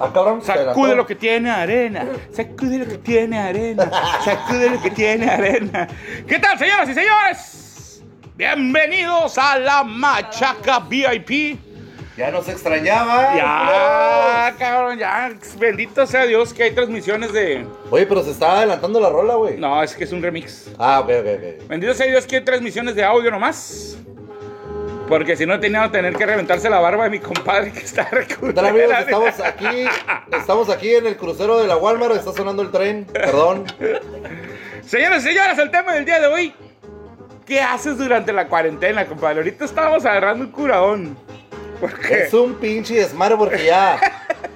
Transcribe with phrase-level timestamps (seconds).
[0.00, 0.42] Ah, cabrón.
[0.42, 3.90] se Sacude lo que tiene arena, sacude lo que tiene arena,
[4.24, 5.88] sacude lo que tiene arena.
[6.26, 8.04] ¿Qué tal, señoras y señores?
[8.36, 11.67] Bienvenidos a la Machaca VIP.
[12.18, 13.36] Ya nos extrañaba.
[13.36, 15.32] Ya, cabrón, ya.
[15.56, 17.64] Bendito sea Dios que hay transmisiones de.
[17.90, 19.56] Oye, pero se estaba adelantando la rola, güey.
[19.56, 20.68] No, es que es un remix.
[20.80, 21.68] Ah, ok, ok, ok.
[21.68, 23.96] Bendito sea Dios que hay transmisiones de audio nomás.
[25.06, 28.08] Porque si no tenía que tener que reventarse la barba de mi compadre que está
[28.10, 28.80] recuperando.
[28.98, 29.84] Estamos aquí,
[30.32, 33.64] estamos aquí en el crucero de la Walmart, está sonando el tren, perdón.
[34.84, 36.52] Señores y señores, el tema del día de hoy.
[37.46, 39.38] ¿Qué haces durante la cuarentena, compadre?
[39.38, 41.27] Ahorita estábamos agarrando un curadón.
[41.80, 42.22] ¿Por qué?
[42.24, 43.98] Es un pinche desmadre porque ya,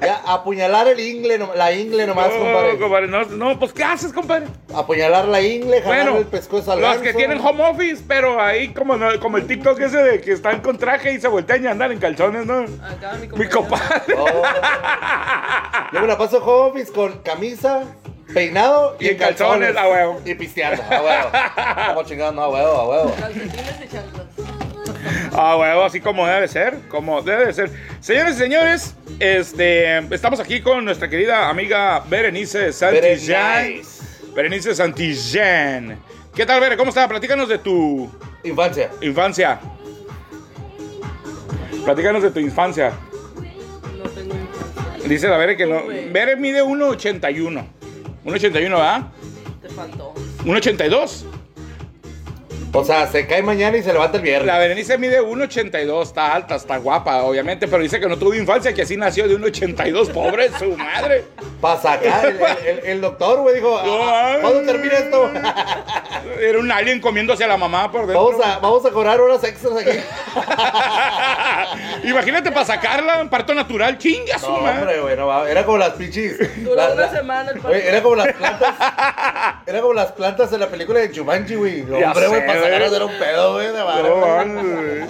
[0.00, 2.78] ya, apuñalar el ingle, la ingle nomás, no, compadre.
[2.78, 4.46] compadre, no, no, pues ¿qué haces, compadre?
[4.74, 7.04] Apuñalar la ingle, jalar Bueno, el pescuezo al los ganso.
[7.04, 10.60] que tienen home office, pero ahí como, no- como el TikTok ese de que están
[10.60, 12.64] con traje y se voltean y andan en calzones, ¿no?
[12.84, 13.50] Acá mi Mi compañero.
[13.50, 14.14] compadre.
[14.18, 14.42] Oh.
[15.92, 17.82] Yo me la paso home office con camisa,
[18.32, 20.20] peinado y, Y en calzones, a huevo.
[20.24, 21.28] Y pisteando, a huevo.
[21.80, 23.14] Estamos chingando, a huevo, a huevo.
[23.20, 24.61] Calcetines y chanclas.
[25.32, 27.70] Ah, huevo, así como debe ser, como debe de ser.
[28.00, 33.80] Señores y señores, este, estamos aquí con nuestra querida amiga Berenice Santillán.
[34.34, 34.74] Berenice.
[34.74, 35.98] Santillán.
[36.34, 36.76] ¿Qué tal, Bere?
[36.76, 37.06] ¿Cómo está?
[37.08, 38.10] Platícanos de tu
[38.44, 38.90] Infancia.
[39.00, 39.60] infancia.
[41.84, 42.92] Platícanos de tu infancia.
[43.98, 45.08] No tengo infancia.
[45.08, 45.80] Dice la Bere que no.
[45.82, 46.08] Tuve.
[46.10, 47.64] Bere mide 1.81.
[48.24, 49.02] 1.81, ¿verdad?
[49.60, 50.14] Te faltó.
[50.44, 51.24] 1.82.
[52.74, 54.46] O sea, se cae mañana y se levanta el viernes.
[54.46, 58.72] La Berenice mide 1.82, está alta, está guapa, obviamente, pero dice que no tuvo infancia,
[58.72, 61.24] que así nació de 1.82, pobre su madre.
[61.60, 65.30] Para sacar, el, el- el doctor, güey, dijo, "Ah, ¿cuándo termina esto?
[66.40, 68.24] Era un alien comiéndose a la mamá por dentro.
[68.30, 69.98] Vamos a, vamos a cobrar horas extras aquí.
[72.08, 74.78] Imagínate para sacarla, parto natural, chinga su No, madre.
[74.80, 75.48] hombre, güey, no va.
[75.50, 76.38] Era como las pinches.
[76.64, 78.74] Duró la- una la- semana el Güey, era como las plantas.
[79.66, 81.82] Era como las plantas de la película de Jumanji, güey.
[81.82, 83.84] Hombre, güey, era un pedo, güey, de No,
[84.54, 85.06] güey.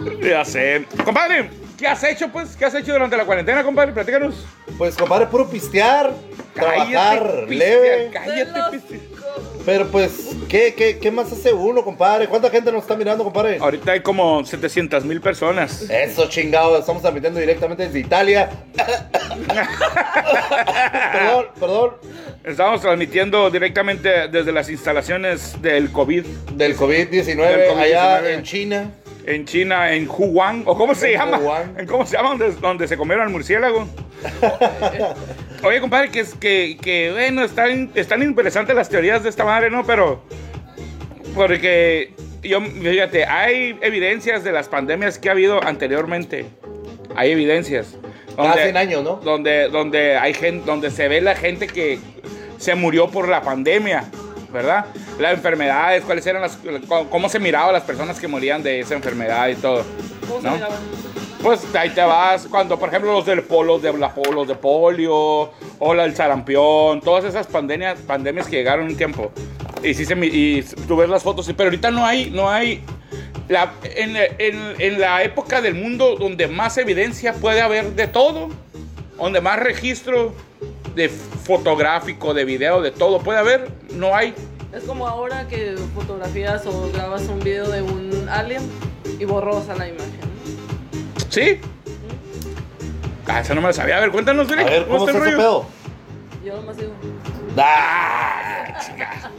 [0.00, 0.30] güey.
[0.30, 0.86] Ya sé.
[1.04, 2.56] Compadre, ¿qué has hecho, pues?
[2.56, 3.92] ¿Qué has hecho durante la cuarentena, compadre?
[3.92, 4.46] Platícanos.
[4.78, 6.12] Pues, compadre, puro pistear,
[6.54, 8.06] trabajar Cállate, leve.
[8.08, 9.15] pistear, Cállate, pistear.
[9.66, 12.28] Pero, pues, ¿qué, qué, ¿qué más hace uno, compadre?
[12.28, 13.58] ¿Cuánta gente nos está mirando, compadre?
[13.60, 15.82] Ahorita hay como 700 mil personas.
[15.90, 16.78] Eso, chingado.
[16.78, 18.48] Estamos transmitiendo directamente desde Italia.
[21.12, 21.90] perdón, perdón.
[22.44, 26.24] Estamos transmitiendo directamente desde las instalaciones del COVID
[26.54, 27.76] Del COVID-19 Del COVID-19.
[27.78, 28.90] allá en China.
[29.26, 31.74] en China, en Wuhan, o cómo se En llama, Wuhan.
[31.76, 33.88] en cómo se llama donde, donde se comieron al murciélago.
[35.66, 39.68] Oye, compadre, que es que, que bueno, están, están interesantes las teorías de esta madre,
[39.68, 39.84] ¿no?
[39.84, 40.22] Pero,
[41.34, 46.46] porque, yo, fíjate, hay evidencias de las pandemias que ha habido anteriormente.
[47.16, 47.96] Hay evidencias.
[48.36, 49.16] Cada 100 años, ¿no?
[49.16, 51.98] Donde, donde, hay gente, donde se ve la gente que
[52.58, 54.04] se murió por la pandemia,
[54.52, 54.86] ¿verdad?
[55.18, 56.60] Las enfermedades, cuáles eran las,
[57.10, 59.84] cómo se miraba a las personas que morían de esa enfermedad y todo.
[60.28, 60.68] ¿Cómo se ¿no?
[61.46, 65.52] Pues ahí te vas, cuando por ejemplo los del polo, de la los de polio,
[65.78, 69.30] o la del sarampión, todas esas pandemias, pandemias que llegaron un tiempo.
[69.80, 72.82] Y sí se y tú ves las fotos, pero ahorita no hay, no hay.
[73.46, 78.48] La, en, en- en la época del mundo donde más evidencia puede haber de todo,
[79.16, 80.32] donde más registro
[80.96, 84.34] de fotográfico, de video, de todo puede haber, no hay.
[84.74, 88.62] Es como ahora que fotografías o grabas un video de un alien
[89.20, 90.25] y borrosa la imagen.
[91.36, 91.60] ¿Sí?
[93.28, 93.98] Ah, esa no me la sabía.
[93.98, 95.60] A ver, cuéntanos, Billy, A ver, ¿cómo está está el ese rollo?
[95.60, 95.66] pedo?
[96.46, 96.92] Yo nomás digo,
[97.58, 99.30] Ah, chinga.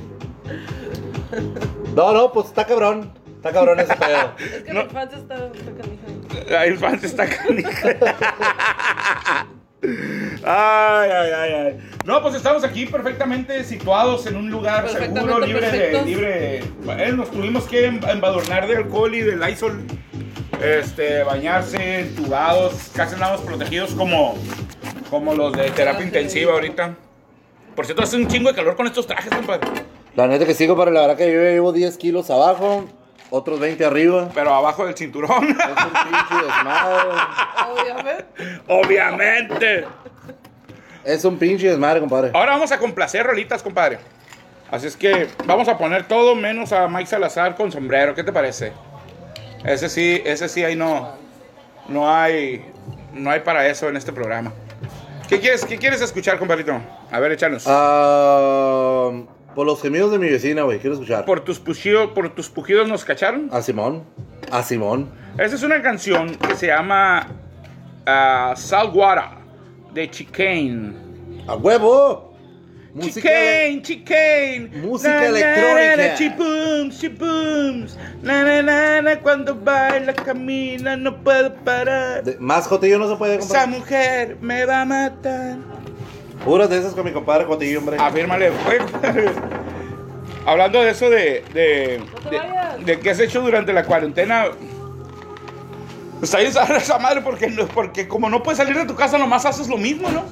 [1.96, 3.12] No, no, pues está cabrón.
[3.38, 4.32] Está cabrón ese pedo.
[4.40, 4.82] es que No.
[4.82, 6.52] mi infancia está, está canija.
[6.52, 7.90] La infancia está canija.
[10.44, 11.90] Ay, ay, ay, ay.
[12.06, 15.72] No, pues estamos aquí perfectamente situados en un lugar Perfectamente seguro, libre de.
[15.72, 16.06] perfectos.
[16.06, 16.58] Libre.
[16.60, 19.82] Eh, nos tuvimos que em- embadurnar de alcohol y del Lysol.
[20.62, 24.36] Este, bañarse, entubados, casi andamos protegidos como,
[25.10, 26.96] como los de terapia intensiva ahorita.
[27.76, 29.68] Por cierto, hace un chingo de calor con estos trajes, compadre.
[30.16, 32.86] La neta que sigo, para la verdad que yo llevo 10 kilos abajo,
[33.30, 34.30] otros 20 arriba.
[34.34, 35.48] Pero abajo del cinturón.
[35.48, 37.10] Es un pinche desmadre.
[37.70, 38.26] Obviamente.
[38.68, 39.86] Obviamente.
[41.04, 42.32] Es un pinche desmadre, compadre.
[42.34, 44.00] Ahora vamos a complacer rolitas, compadre.
[44.72, 48.16] Así es que vamos a poner todo menos a Mike Salazar con sombrero.
[48.16, 48.74] ¿Qué te parece?
[49.64, 51.10] Ese sí, ese sí, ahí no.
[51.90, 52.66] No hay.
[53.14, 54.52] No hay para eso en este programa.
[55.28, 56.80] ¿Qué quieres, qué quieres escuchar, compadrito?
[57.12, 57.64] A ver, échanos.
[57.68, 59.12] Ah,
[59.56, 60.80] Por los gemidos de mi vecina, güey.
[60.80, 61.26] Quiero escuchar.
[61.26, 63.50] por tus pujidos, por tus pujidos nos cacharon.
[63.52, 64.04] A Simón.
[64.52, 65.10] A Simón.
[65.38, 67.28] Esa es una canción que se llama
[68.06, 69.24] ah, Saltwater
[69.94, 70.94] de Chicane.
[71.48, 72.27] ¡A huevo!
[72.98, 74.70] Música Chicane, Chicane.
[74.82, 75.98] Música Na, na, electrónica.
[75.98, 77.98] na, na, Chibooms, chibooms.
[78.24, 82.24] Na, na, na, na, cuando baila, camina, no puedo parar.
[82.24, 83.68] de- Más Jotillo no se puede Esa comprar.
[83.68, 85.58] mujer me va a matar.
[86.44, 87.98] Puras de esas con mi compadre Jotillo, hombre.
[88.00, 88.52] Afírmale.
[90.46, 92.02] Hablando de eso de, de,
[92.32, 94.46] de, de qué has hecho durante la cuarentena.
[96.22, 99.46] Está bien saber esa madre porque, porque como no puedes salir de tu casa, nomás
[99.46, 100.24] haces lo mismo, ¿no?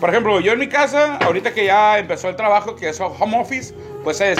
[0.00, 3.40] Por ejemplo, yo en mi casa, ahorita que ya empezó el trabajo, que es home
[3.40, 3.74] office,
[4.04, 4.38] pues es,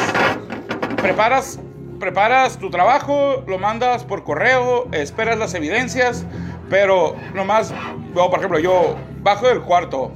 [1.03, 1.59] preparas,
[1.99, 6.25] preparas tu trabajo, lo mandas por correo, esperas las evidencias,
[6.71, 7.75] pero nomás,
[8.15, 10.13] yo, por ejemplo, yo bajo del cuarto,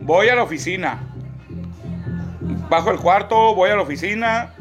[0.00, 0.98] voy a la oficina,
[2.68, 4.54] bajo el cuarto, voy a la oficina,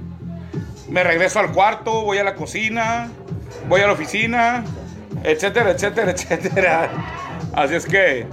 [0.90, 3.10] me regreso al cuarto, voy a la cocina,
[3.68, 4.64] voy a la oficina,
[5.24, 6.90] etcétera, etcétera, etcétera.
[7.54, 8.28] Así es que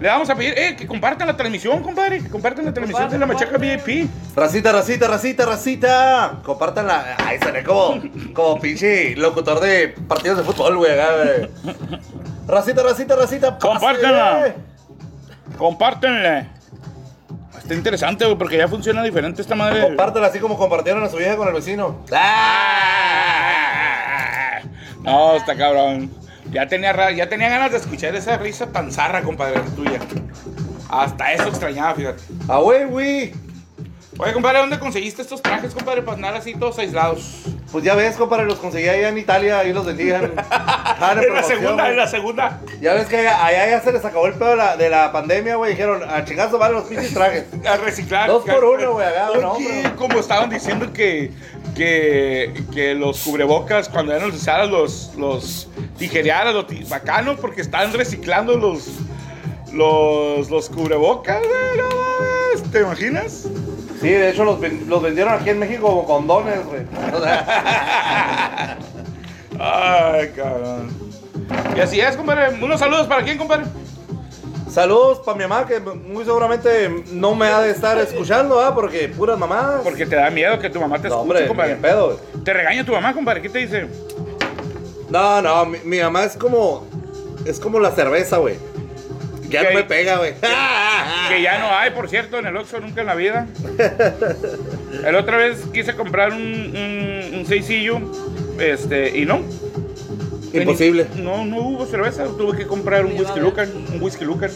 [0.00, 3.18] le vamos a pedir eh, que compartan la transmisión, compadre, que compartan la transmisión de
[3.18, 4.08] la Machaca VIP.
[4.34, 6.40] Racita, racita, racita, racita.
[6.42, 7.16] Compartanla.
[7.18, 8.00] Ay, seré como,
[8.32, 10.92] como pinche locutor de partidos de fútbol, güey.
[10.92, 11.50] acá, güey.
[12.48, 13.58] Racita, racita, racita.
[13.58, 14.54] Compártanla.
[15.58, 16.46] Compártenle.
[17.58, 19.82] Está interesante, güey, porque ya funciona diferente esta madre.
[19.82, 21.96] Compártela así como compartieron a su vieja con el vecino.
[22.10, 23.50] Ah.
[25.02, 26.10] No, está cabrón.
[26.50, 30.00] Ya tenía, ya tenía ganas de escuchar esa risa tan zarra, compadre, tuya.
[30.88, 32.22] Hasta eso extrañaba, fíjate.
[32.48, 33.32] Ah, güey, güey.
[34.18, 37.44] Oye, compadre, ¿dónde conseguiste estos trajes, compadre, para andar así todos aislados?
[37.72, 40.32] Pues ya ves, compadre, los conseguí allá en Italia, ahí los vendían.
[41.00, 42.60] En la segunda, en la segunda.
[42.82, 45.10] Ya ves que allá, allá ya se les acabó el pedo de la, de la
[45.12, 45.70] pandemia, güey.
[45.70, 47.46] Dijeron, a chingazo valen los pinches trajes.
[47.66, 48.28] A reciclar.
[48.28, 51.32] Dos por uno, güey, Oye, no, pero- como estaban diciendo que,
[51.74, 55.68] que, que los cubrebocas, cuando eran usadas los, los
[55.98, 58.88] tijereadas, los bacanos, porque estaban reciclando los,
[59.72, 61.40] los, los cubrebocas,
[61.76, 63.46] no mames, ¿te imaginas?
[64.00, 66.82] Sí, de hecho los, los vendieron aquí en México como condones, güey.
[69.58, 70.88] Ay, cabrón.
[71.76, 72.62] Y así es, compadre.
[72.62, 73.66] Unos saludos para quién, compadre.
[74.70, 78.74] Saludos para mi mamá, que muy seguramente no me ha de estar escuchando, ¿ah?
[78.74, 79.82] Porque puras mamadas.
[79.82, 81.76] Porque te da miedo que tu mamá te no, escuche, hombre, compadre.
[81.76, 82.20] pedo.
[82.44, 83.42] Te regaña tu mamá, compadre.
[83.42, 83.86] ¿Qué te dice?
[85.08, 86.86] No, no, mi, mi mamá es como.
[87.44, 88.56] Es como la cerveza, güey.
[89.48, 90.34] Ya no me pega, güey.
[91.28, 93.48] Que ya no hay, por cierto, en el Oxxo nunca en la vida.
[95.04, 97.98] El otra vez quise comprar un, un, un seisillo,
[98.58, 99.40] este, y no.
[100.52, 101.06] Imposible.
[101.16, 104.50] No, no hubo cerveza, tuve que comprar un whisky lucan, un whisky lucan.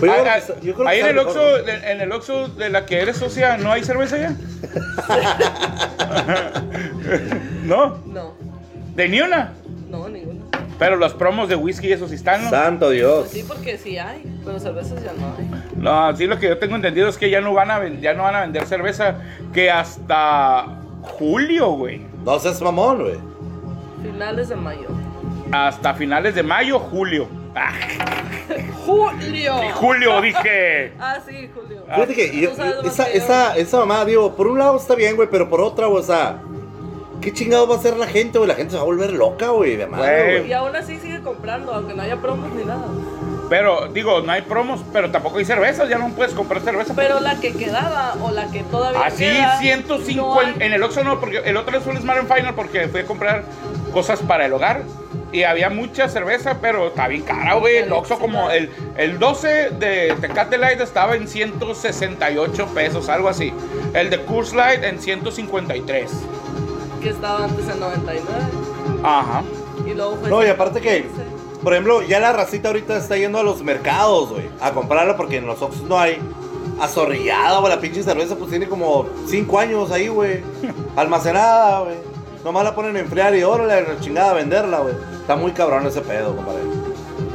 [0.00, 0.38] Pero yo Ah,
[0.86, 3.72] ah, ahí en el Oxxo, de- en el Oxxo de la que eres socia, ¿no
[3.72, 4.36] hay cerveza ya?
[7.64, 8.34] no, No,
[8.94, 9.52] de ni una.
[9.90, 10.40] no, ninguno.
[10.78, 12.50] Pero los promos de whisky, esos sí están, ¿no?
[12.50, 13.20] Santo Dios.
[13.20, 15.48] Pues sí, porque sí hay, pero cervezas ya no hay.
[15.76, 18.14] No, sí, lo que yo tengo entendido es que ya no van a, ven- ya
[18.14, 19.16] no van a vender cerveza
[19.52, 20.66] que hasta
[21.02, 22.00] julio, güey.
[22.24, 23.16] No seas mamón, güey.
[24.02, 24.88] Finales de mayo.
[25.52, 27.28] Hasta finales de mayo, julio.
[27.54, 27.72] Ah,
[28.86, 29.54] ¡Julio!
[29.74, 30.92] julio, dije.
[31.00, 31.84] Ah, sí, Julio.
[31.94, 32.50] Fíjate que yo-
[32.84, 36.02] esa, esa, esa mamá, digo, por un lado está bien, güey, pero por otra, o
[36.02, 36.38] sea,
[37.20, 38.48] ¿qué chingados va a hacer la gente, güey?
[38.48, 40.48] La gente se va a volver loca, güey, de madre, Güey.
[40.48, 42.86] Y aún así sigue comprando, aunque no haya promos ni nada.
[43.50, 46.94] Pero, digo, no hay promos, pero tampoco hay cervezas, ya no puedes comprar cerveza.
[46.96, 50.22] Pero la que quedaba o la que todavía Así, queda, 150.
[50.22, 52.88] no hay- en el Oxxo no, porque el otro fue el Smart and Final porque
[52.88, 53.44] fui a comprar
[53.92, 54.82] cosas para el hogar.
[55.32, 57.76] Y había mucha cerveza, pero está bien cara, güey.
[57.76, 63.52] El Oxxo como el, el 12 de Tecate Light estaba en 168 pesos, algo así.
[63.94, 66.10] El de Coors Light en 153.
[67.02, 68.28] que estaba antes en 99.
[69.02, 69.42] Ajá.
[69.86, 70.28] Y luego fue.
[70.28, 71.62] No, y aparte que, 115.
[71.62, 75.38] por ejemplo, ya la racita ahorita está yendo a los mercados, güey, a comprarla porque
[75.38, 76.18] en los Oxxos no hay.
[76.80, 80.42] Azorrillada, güey, la pinche cerveza pues tiene como 5 años ahí, güey.
[80.96, 81.96] Almacenada, güey.
[82.44, 84.94] Nomás la ponen a enfriar y órale, la chingada a venderla, güey.
[85.20, 86.60] Está muy cabrón ese pedo, compadre.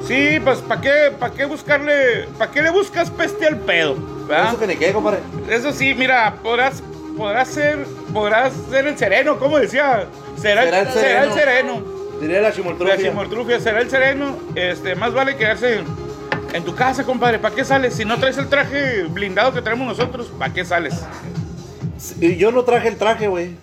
[0.06, 3.96] Sí, pues ¿para qué, pa' qué buscarle, para qué le buscas peste al pedo?
[4.28, 4.50] ¿verdad?
[4.50, 5.20] Eso que ni qué, compadre.
[5.50, 6.82] Eso sí, mira, podrás,
[7.18, 10.06] podrás ser, podrás ser el sereno, como decía.
[10.38, 11.82] Será, Será el será el sereno.
[12.22, 12.98] Diría la La chimoltrufia.
[12.98, 14.38] chimoltrufia será el sereno.
[14.56, 15.82] Este, más vale quedarse
[16.54, 17.40] en tu casa, compadre.
[17.40, 17.94] ¿Para qué sales?
[17.94, 20.96] Si no traes el traje blindado que traemos nosotros, ¿para qué sales?
[22.20, 23.56] Yo no traje el traje, güey.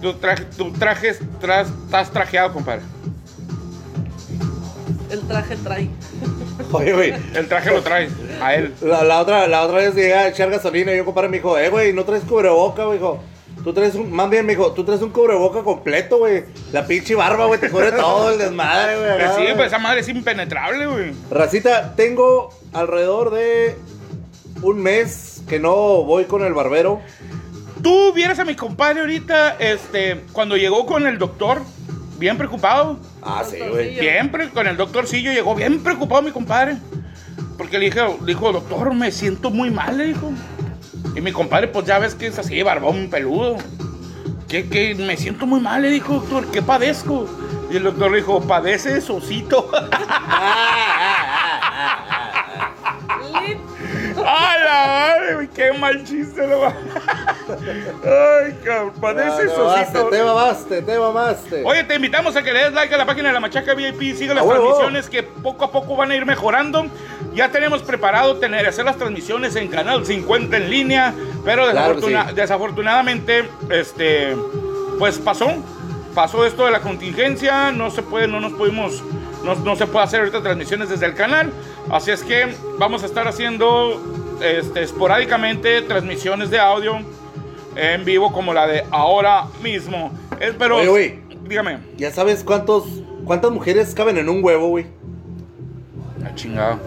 [0.00, 2.82] Tu traje, tu traje tras- estás trajeado, compadre.
[5.10, 5.90] El traje trae.
[6.72, 7.14] Oye, güey.
[7.34, 8.12] El traje lo traes.
[8.40, 8.74] A él.
[8.80, 11.58] La, la otra, la otra vez llegué a echar gasolina y yo, compadre, me dijo,
[11.58, 13.00] eh, güey, no traes cubreboca, güey.
[13.64, 16.44] Tú traes un, más bien, me dijo, tú traes un cubreboca completo, güey.
[16.72, 19.18] La pinche barba, güey, te cubre todo el desmadre, güey.
[19.18, 21.12] Pues sí, pues esa madre es impenetrable, güey.
[21.30, 23.76] Racita, tengo alrededor de
[24.62, 27.00] un mes que no voy con el barbero.
[27.82, 31.62] Tú vieras a mi compadre ahorita, este, cuando llegó con el doctor,
[32.18, 32.98] bien preocupado.
[33.22, 33.98] Ah, sí, güey.
[33.98, 36.76] Siempre con el doctorcillo llegó bien preocupado mi compadre.
[37.56, 40.32] Porque le dije, le dijo, doctor, me siento muy mal, le dijo.
[41.14, 43.56] Y mi compadre, pues ya ves que es así, barbón, peludo.
[44.48, 47.26] Que, que me siento muy mal, le dijo, doctor, ¿qué padezco?
[47.70, 49.70] Y el doctor le dijo, padece osito.
[54.20, 54.26] Lit.
[54.28, 54.86] ¡A la
[55.16, 55.34] madre!
[55.34, 55.48] güey!
[55.48, 56.46] ¡Qué mal chiste!
[56.46, 56.74] lo va-
[57.54, 58.92] ¡Ay, cabrón!
[59.00, 60.08] Padece te mamaste, osito.
[60.10, 61.62] te mamaste, te mamaste.
[61.64, 64.14] Oye, te invitamos a que le des like a la página de la Machaca VIP.
[64.16, 64.64] Sigue las ¡A huevo!
[64.64, 66.86] transmisiones que poco a poco van a ir mejorando.
[67.34, 71.14] Ya tenemos preparado tener, hacer las transmisiones en Canal 50 en línea.
[71.44, 72.34] Pero Claro desafortuna- sí.
[72.34, 74.36] desafortunadamente, este,
[74.98, 75.52] pues pasó.
[76.14, 77.70] Pasó esto de la contingencia.
[77.72, 79.02] No se puede, no nos pudimos,
[79.44, 81.52] no, no se puede hacer ahorita transmisiones desde el canal.
[81.88, 84.00] Así es que vamos a estar haciendo
[84.42, 86.98] este, esporádicamente transmisiones de audio
[87.76, 90.12] en vivo como la de ahora mismo.
[90.40, 91.18] Eh, pero, Oye, güey.
[91.48, 91.78] dígame.
[91.96, 92.84] ¿Ya sabes cuántos,
[93.24, 94.86] cuántas mujeres caben en un huevo, güey?
[96.20, 96.78] La chingada.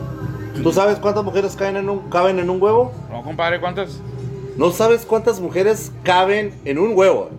[0.62, 2.92] ¿Tú sabes cuántas mujeres caben en un, caben en un huevo?
[3.10, 4.00] No, compadre, ¿cuántas?
[4.56, 7.32] ¿No sabes cuántas mujeres caben en un huevo?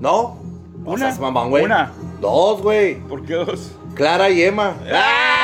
[0.00, 0.38] ¿No?
[0.84, 1.14] Una.
[1.18, 1.64] mamón, güey.
[1.64, 1.92] Una.
[2.20, 2.96] Dos, güey.
[3.00, 3.72] ¿Por qué dos?
[3.94, 4.74] Clara y Emma.
[4.86, 5.37] ¡Ay,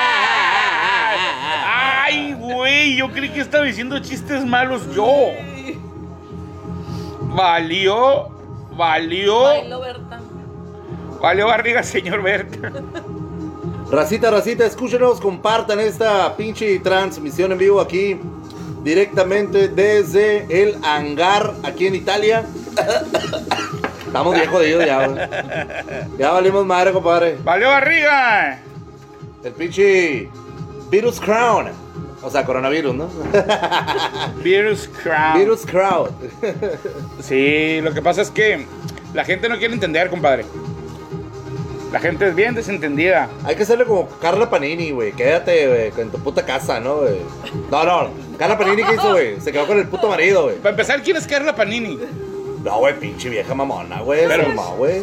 [2.44, 2.96] güey!
[2.96, 5.08] Yo creí que estaba diciendo chistes malos yo.
[7.20, 8.28] Valió,
[8.76, 10.20] valió, Berta.
[11.20, 12.72] valió barriga, señor Berta.
[13.90, 18.18] Racita, racita, escúchenos, compartan esta pinche transmisión en vivo aquí,
[18.82, 22.44] directamente desde el hangar aquí en Italia.
[24.06, 25.28] Estamos bien jodidos ya, güey.
[26.18, 27.36] Ya valimos madre, compadre.
[27.42, 28.60] ¡Valió barriga!
[29.42, 30.28] El pinche
[30.88, 31.83] Virus Crown.
[32.24, 33.08] O sea, coronavirus, ¿no?
[34.42, 35.38] Virus Crown.
[35.38, 36.08] Virus Crown.
[37.20, 38.66] Sí, lo que pasa es que
[39.12, 40.44] la gente no quiere entender, compadre.
[41.92, 43.28] La gente es bien desentendida.
[43.44, 45.12] Hay que hacerle como Carla Panini, güey.
[45.12, 47.20] Quédate, güey, en tu puta casa, ¿no, güey?
[47.70, 48.08] No, no.
[48.36, 49.40] Carla Panini, ¿qué hizo, güey?
[49.40, 50.56] Se quedó con el puto marido, güey.
[50.56, 51.98] Para empezar, ¿quién es Carla Panini?
[52.64, 54.26] No, güey, pinche vieja mamona, güey.
[54.26, 55.00] Pero- Pero, güey.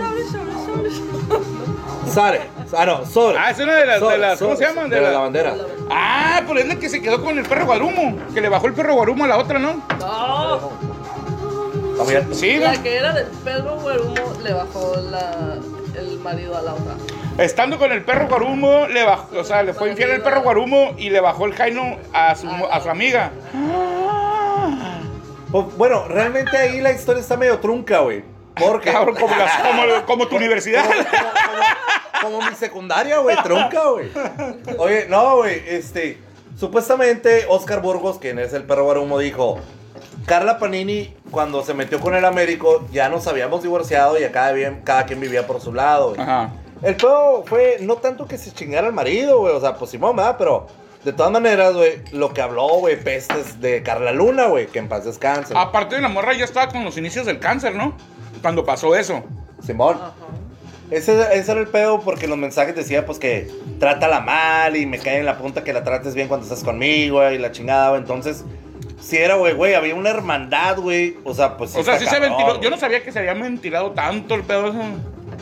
[2.05, 2.11] Sobre, sobre, sobre.
[2.11, 2.41] Sare.
[2.77, 3.35] Ah, no, Sol.
[3.37, 4.89] Ah, es una de las, de las ¿cómo se llaman?
[4.89, 5.55] De, De la, la- bandera.
[5.89, 8.17] Ah, pero es la que se quedó con el perro Guarumo.
[8.33, 9.81] Que le bajó el perro Guarumo a la otra, ¿no?
[9.99, 10.71] No.
[12.31, 12.65] Sí, ¿no?
[12.71, 15.55] La que era del perro Guarumo le bajó la,
[15.99, 16.93] el marido a la otra.
[17.37, 20.93] Estando con el perro Guarumo, le bajó, o sea, le fue infiel el perro Guarumo
[20.97, 23.31] y le bajó el Jaino a su, a su amiga.
[25.51, 28.23] Pues, bueno, realmente ahí la historia está medio trunca, güey.
[28.55, 28.91] Porque.
[28.91, 30.83] Cabrón, como, las- como, como tu universidad.
[30.83, 31.11] Como, como-
[32.21, 34.09] como mi secundaria, güey, trunca, güey.
[34.77, 36.19] Oye, no, güey, este.
[36.57, 39.57] Supuestamente, Oscar Burgos, quien es el perro guarumo, dijo:
[40.25, 44.51] Carla Panini, cuando se metió con el Américo, ya nos habíamos divorciado y a cada,
[44.51, 46.21] bien, cada quien vivía por su lado, güey.
[46.21, 46.51] Ajá.
[46.81, 49.55] El pedo fue no tanto que se chingara al marido, güey.
[49.55, 50.35] O sea, pues Simón, ¿verdad?
[50.37, 50.67] Pero
[51.03, 54.89] de todas maneras, güey, lo que habló, güey, pestes de Carla Luna, güey, que en
[54.89, 55.53] paz descanse.
[55.55, 57.95] Aparte de la morra ya estaba con los inicios del cáncer, ¿no?
[58.41, 59.23] Cuando pasó eso.
[59.63, 59.97] Simón.
[60.01, 60.13] Ajá.
[60.91, 64.99] Ese, ese era el pedo porque los mensajes decían, pues, que trátala mal y me
[64.99, 67.97] cae en la punta que la trates bien cuando estás conmigo, y la chingada.
[67.97, 68.43] Entonces,
[68.99, 71.17] si era, güey, güey, había una hermandad, güey.
[71.23, 71.75] O sea, pues.
[71.75, 72.59] O sea, sí se ventiló.
[72.61, 74.73] Yo no sabía que se había ventilado tanto el pedo.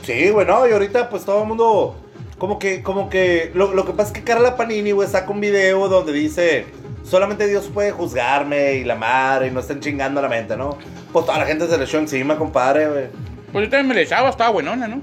[0.03, 1.95] Sí, güey, no, y ahorita pues todo el mundo,
[2.37, 5.41] como que, como que, lo, lo que pasa es que Carla Panini, güey, saca un
[5.41, 6.67] video donde dice,
[7.03, 10.77] solamente Dios puede juzgarme y la madre, y no estén chingando la mente, ¿no?
[11.11, 13.05] Pues toda la gente se le echó encima, compadre, güey.
[13.51, 15.01] Pues yo también me le echaba, estaba buenona, ¿no?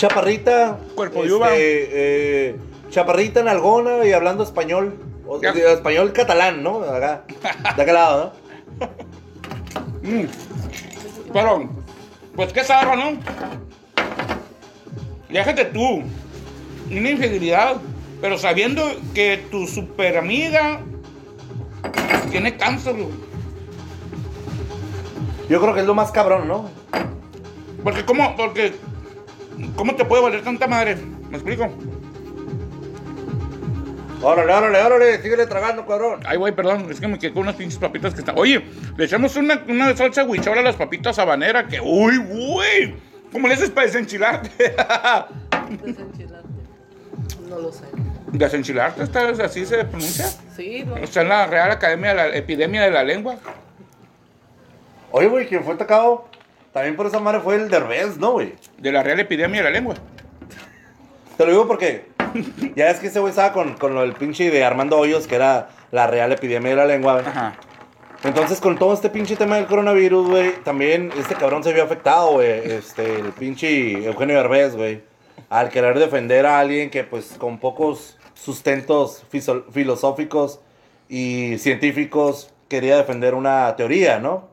[0.00, 0.78] Chaparrita.
[0.94, 1.48] Cuerpo de uva.
[1.52, 2.56] eh,
[2.88, 4.98] chaparrita en algona y hablando español.
[5.26, 6.80] O, español catalán, ¿no?
[6.80, 7.24] De acá,
[7.76, 8.32] de aquel lado,
[8.80, 8.86] ¿no?
[10.02, 10.26] Mm.
[11.34, 11.68] Pero,
[12.34, 13.18] pues qué zarro, ¿no?
[15.28, 16.02] Déjate tú.
[16.90, 17.76] Una infidelidad.
[18.22, 18.82] Pero sabiendo
[19.14, 20.80] que tu super amiga
[22.30, 22.96] tiene cáncer.
[25.50, 26.70] Yo creo que es lo más cabrón, ¿no?
[27.84, 28.74] Porque cómo, porque,
[29.76, 30.96] ¿cómo te puede valer tanta madre?
[31.28, 31.68] ¿Me explico?
[34.22, 36.20] Órale, órale, órale, síguele tragando, cabrón.
[36.26, 38.38] Ay, güey, perdón, es que me quedé con unas pinches papitas que están.
[38.38, 38.62] Oye,
[38.96, 42.94] le echamos una, una salsa huichola a las papitas habanera que, uy, güey.
[43.32, 44.50] ¿Cómo le haces para desenchilarte?
[45.84, 46.48] Desenchilarte.
[47.48, 47.84] No lo sé.
[48.32, 50.26] Desenchilarte, ¿está- así se pronuncia.
[50.54, 50.96] Sí, ¿no?
[50.98, 53.36] Está en la Real Academia de la Epidemia de la Lengua.
[55.12, 56.28] Oye, güey, quien fue atacado
[56.72, 58.54] también por esa madre fue el Derbez, ¿no, güey?
[58.78, 59.94] De la Real Epidemia de la Lengua.
[61.36, 62.04] Te lo digo porque
[62.76, 65.36] ya es que ese güey estaba con, con lo del pinche de Armando Hoyos, que
[65.36, 67.26] era la real epidemia de la lengua, güey.
[67.26, 67.54] Ajá.
[68.22, 72.32] Entonces, con todo este pinche tema del coronavirus, güey, también este cabrón se vio afectado,
[72.32, 72.50] güey.
[72.50, 75.02] Este, el pinche Eugenio Derbez, güey.
[75.48, 79.24] Al querer defender a alguien que, pues, con pocos sustentos
[79.72, 80.60] filosóficos
[81.08, 84.49] y científicos, quería defender una teoría, ¿no?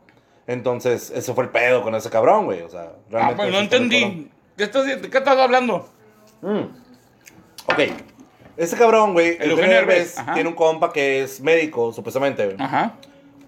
[0.48, 2.62] Entonces, ese fue el pedo con ese cabrón, güey.
[2.62, 3.36] O sea, Ah, realmente.
[3.44, 4.32] pues no entendí.
[4.58, 5.88] ¿Qué estás, ¿De qué estás hablando?
[6.42, 6.62] Mm.
[7.68, 7.80] Ok.
[8.56, 9.86] Ese cabrón, güey, El Eugenio
[10.18, 10.34] ajá.
[10.34, 12.58] tiene un compa que es médico, supuestamente, güey.
[12.60, 12.94] Ajá.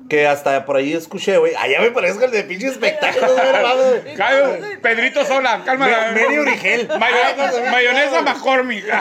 [0.07, 1.53] Que hasta por ahí escuché, güey.
[1.55, 5.85] Allá me parezco el de pinche espectáculos, güey, Pedrito Sola, calma.
[5.87, 6.87] Me- Mary Origel.
[6.99, 8.85] Mayo- mayonesa McCormick.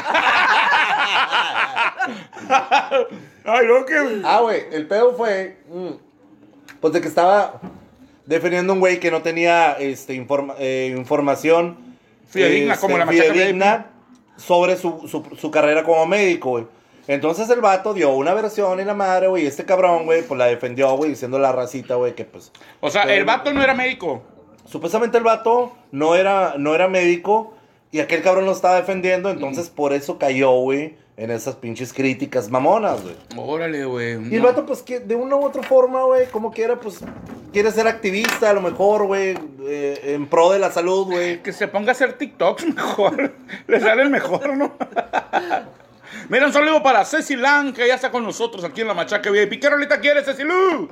[3.44, 4.22] Ay, no, que.
[4.24, 5.58] Ah, güey, el pedo fue.
[5.68, 5.90] mm,
[6.80, 7.60] pues de que estaba
[8.28, 11.76] defendiendo a un güey que no tenía este, informa- eh, información.
[12.28, 13.86] Fidedigna, este, como la machaca fidedigna
[14.36, 16.66] sobre su, su, su carrera como médico, güey.
[17.06, 19.44] Entonces el vato dio una versión y la madre, güey.
[19.44, 22.52] Y este cabrón, güey, pues la defendió, güey, diciendo la racita, güey, que pues.
[22.80, 24.22] O sea, el vato no era médico.
[24.66, 27.54] Supuestamente el vato no era, no era médico
[27.90, 32.48] y aquel cabrón lo estaba defendiendo, entonces por eso cayó, güey, en esas pinches críticas
[32.48, 33.16] mamonas, güey.
[33.36, 34.32] Órale, güey.
[34.32, 37.00] Y el vato, pues, que de una u otra forma, güey, como quiera, pues,
[37.52, 41.42] quiere ser activista a lo mejor, güey, eh, en pro de la salud, güey.
[41.42, 43.34] Que se ponga a hacer TikToks mejor.
[43.66, 44.76] Le salen mejor, ¿no?
[46.28, 49.28] Mira, un saludo para Ceci Lang, que ya está con nosotros aquí en la Machaca
[49.28, 49.60] VIP.
[49.60, 50.88] ¿Qué rolita quieres, Ceci Lu?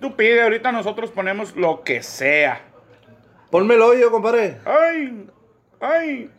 [0.00, 2.62] Tú pide, ahorita nosotros ponemos lo que sea.
[3.50, 4.60] Ponme el hoyo, compadre.
[4.64, 5.26] Ay,
[5.80, 6.30] ay,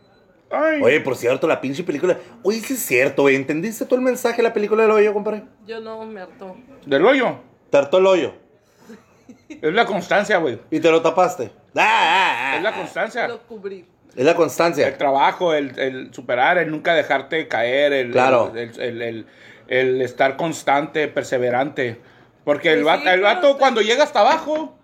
[0.50, 0.80] ay.
[0.82, 2.18] Oye, por cierto, la pinche película.
[2.42, 3.36] Oye, sí es cierto, güey.
[3.36, 5.44] ¿Entendiste todo el mensaje de la película del hoyo, compadre?
[5.66, 6.56] Yo no me harto.
[6.86, 7.38] Del hoyo.
[7.70, 8.34] Te hartó el hoyo.
[9.48, 10.58] Es la constancia, güey.
[10.70, 11.50] Y te lo tapaste.
[11.74, 12.56] Ah, ah, ah.
[12.56, 13.28] Es la constancia.
[13.28, 13.86] Lo cubrí.
[14.16, 14.96] Es la El constancia.
[14.98, 18.52] trabajo, el, el superar, el nunca dejarte caer, el, Claro.
[18.54, 19.26] el, el- el-
[19.68, 22.00] el estar constante, perseverante.
[22.44, 24.74] Porque el, Pues vato, sí, el vato cuando llega hasta abajo,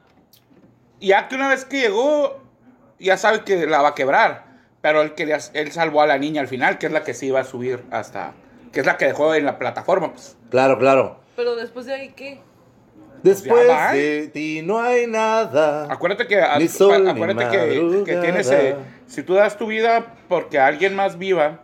[1.00, 2.40] ya que una vez que llegó,
[2.98, 4.43] ya sabe que la va a quebrar.
[4.84, 7.24] Pero él, quería, él salvó a la niña al final, que es la que se
[7.24, 8.34] iba a subir hasta...
[8.70, 10.36] Que es la que dejó en la plataforma, pues.
[10.50, 11.20] Claro, claro.
[11.36, 12.42] Pero después de ahí, ¿qué?
[13.22, 15.90] Después de ti no hay nada.
[15.90, 19.66] Acuérdate que, a- Ni sol ni acuérdate que, que tienes, eh, si tú das tu
[19.68, 21.60] vida porque alguien más viva,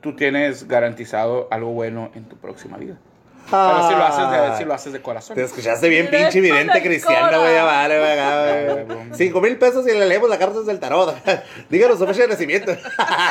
[0.00, 2.96] tú tienes garantizado algo bueno en tu próxima vida.
[3.50, 5.34] Pero si lo haces de, si lo haces de corazón.
[5.36, 7.54] Te escuchaste bien Directo pinche vidente cristiano, güey.
[7.54, 8.84] ya Vale, Ah, güey.
[8.84, 8.98] güey.
[9.14, 11.14] Cinco mil pesos y le leemos las cartas del tarot.
[11.70, 12.72] Díganos su fecha de nacimiento.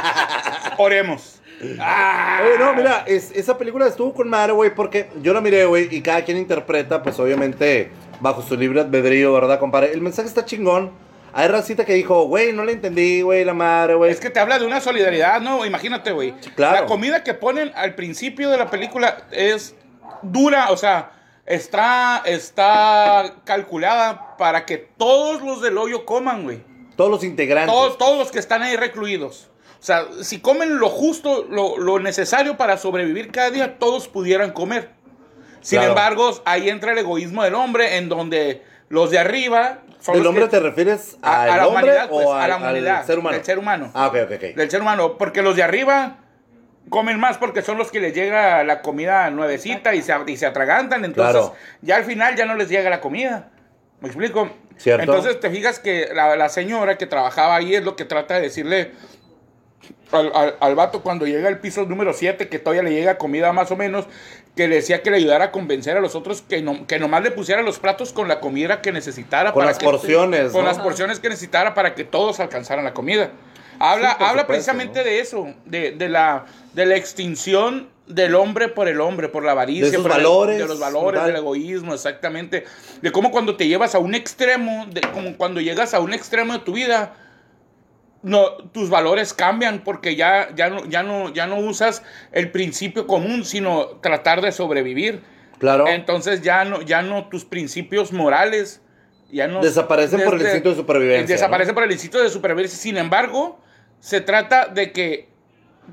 [0.78, 1.40] Oremos.
[1.80, 2.42] Ah.
[2.46, 5.88] Oye, no, mira, es- esa película estuvo con madre, güey, porque yo la miré, güey,
[5.96, 9.92] y cada quien interpreta, pues obviamente, bajo su libre albedrío, ¿verdad, compadre?
[9.94, 10.92] El mensaje está chingón.
[11.34, 14.12] Hay racita que dijo, güey, no le entendí, güey, la madre, güey.
[14.12, 15.66] Es que te habla de una solidaridad, ¿no?
[15.66, 16.34] Imagínate, güey.
[16.56, 16.82] claro.
[16.82, 19.76] La comida que ponen al principio de la película es
[20.22, 21.12] dura, o sea,
[21.46, 26.64] está, está calculada para que todos los del hoyo coman, güey.
[26.96, 27.74] Todos los integrantes.
[27.74, 29.50] Todos, todos los que están ahí recluidos.
[29.80, 34.52] O sea, si comen lo justo, lo, lo necesario para sobrevivir cada día, todos pudieran
[34.52, 34.90] comer.
[35.62, 35.92] Sin Claro.
[35.94, 39.80] embargo, ahí entra el egoísmo del hombre, en donde los de arriba...
[40.02, 42.50] son ¿Del hombre te refieres a, al a la hombre humanidad, pues, o a al,
[42.50, 43.36] la al humanidad, ser humano?
[43.38, 43.92] del ser humano.
[43.94, 44.42] Ah, ok, ok, ok.
[44.56, 46.18] Del ser humano, porque los de arriba
[46.90, 50.46] comen más porque son los que les llega la comida nuevecita y se, y se
[50.46, 51.56] atragantan, entonces Claro.
[51.82, 53.50] ya al final ya no les llega la comida.
[54.00, 54.50] ¿Me explico?
[54.78, 55.02] Cierto.
[55.04, 58.42] Entonces te fijas que la, la señora que trabajaba ahí es lo que trata de
[58.42, 58.92] decirle
[60.12, 63.52] al, al, al vato cuando llega al piso número 7, que todavía le llega comida
[63.54, 64.06] más o menos,
[64.56, 67.24] que le decía que le ayudara a convencer a los otros que, no, que nomás
[67.24, 69.52] le pusiera los platos con la comida que necesitara.
[69.52, 70.68] Con para las que- porciones, Con ¿no?
[70.68, 73.32] las porciones que necesitara para que todos alcanzaran la comida.
[73.80, 75.06] Habla, Sí, habla supuesto, precisamente ¿no?
[75.06, 76.46] de eso, de, de la,
[76.78, 80.60] de la extinción del hombre por el hombre, por la avaricia, De por el- valores,
[80.60, 81.28] de los valores, tal.
[81.28, 82.66] del egoísmo, exactamente.
[83.02, 86.54] De cómo cuando te llevas a un extremo, de como cuando llegas a un extremo
[86.54, 87.16] de tu vida,
[88.22, 93.08] no, tus valores cambian porque ya, ya, no, ya, no, ya no usas el principio
[93.08, 95.24] común, sino tratar de sobrevivir.
[95.58, 95.88] Claro.
[95.88, 98.82] Entonces ya no, ya no tus principios morales
[99.32, 102.78] ya no Desaparecen por el desde- instinto de supervivencia, Desaparecen por el instinto de supervivencia.
[102.78, 103.60] Sin embargo,
[104.00, 105.28] se trata de que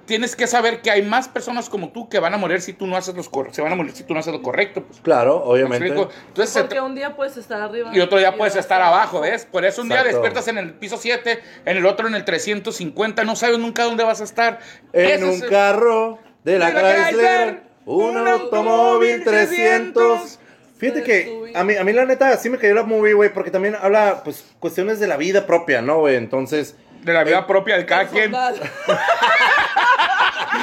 [0.07, 2.87] tienes que saber que hay más personas como tú que van a morir si tú
[2.87, 4.83] no haces los cor- se van a morir si tú no haces lo correcto.
[4.85, 5.01] Pues.
[5.01, 5.87] Claro, ¿Me obviamente.
[5.87, 7.91] Entonces, Porque un día puedes estar arriba.
[7.95, 9.45] y otro día puedes estar abajo, ¿ves?
[9.47, 13.25] Por eso un día despiertas en el piso 7, en el otro en el 350,
[13.25, 14.59] no sabes nunca dónde vas a estar.
[14.93, 19.13] En Ese un es el- carro de la de la Chrysler, Chrysler, un un automóvil
[19.13, 19.95] automóvil 300.
[20.23, 20.39] 300.
[20.77, 23.51] Fíjate que a mí, a mí la neta sí me cayó la movie, güey, porque
[23.51, 26.17] también habla, pues, cuestiones de la vida propia, ¿no, güey?
[26.17, 28.33] Entonces, De la vida Eh, propia de cada quien.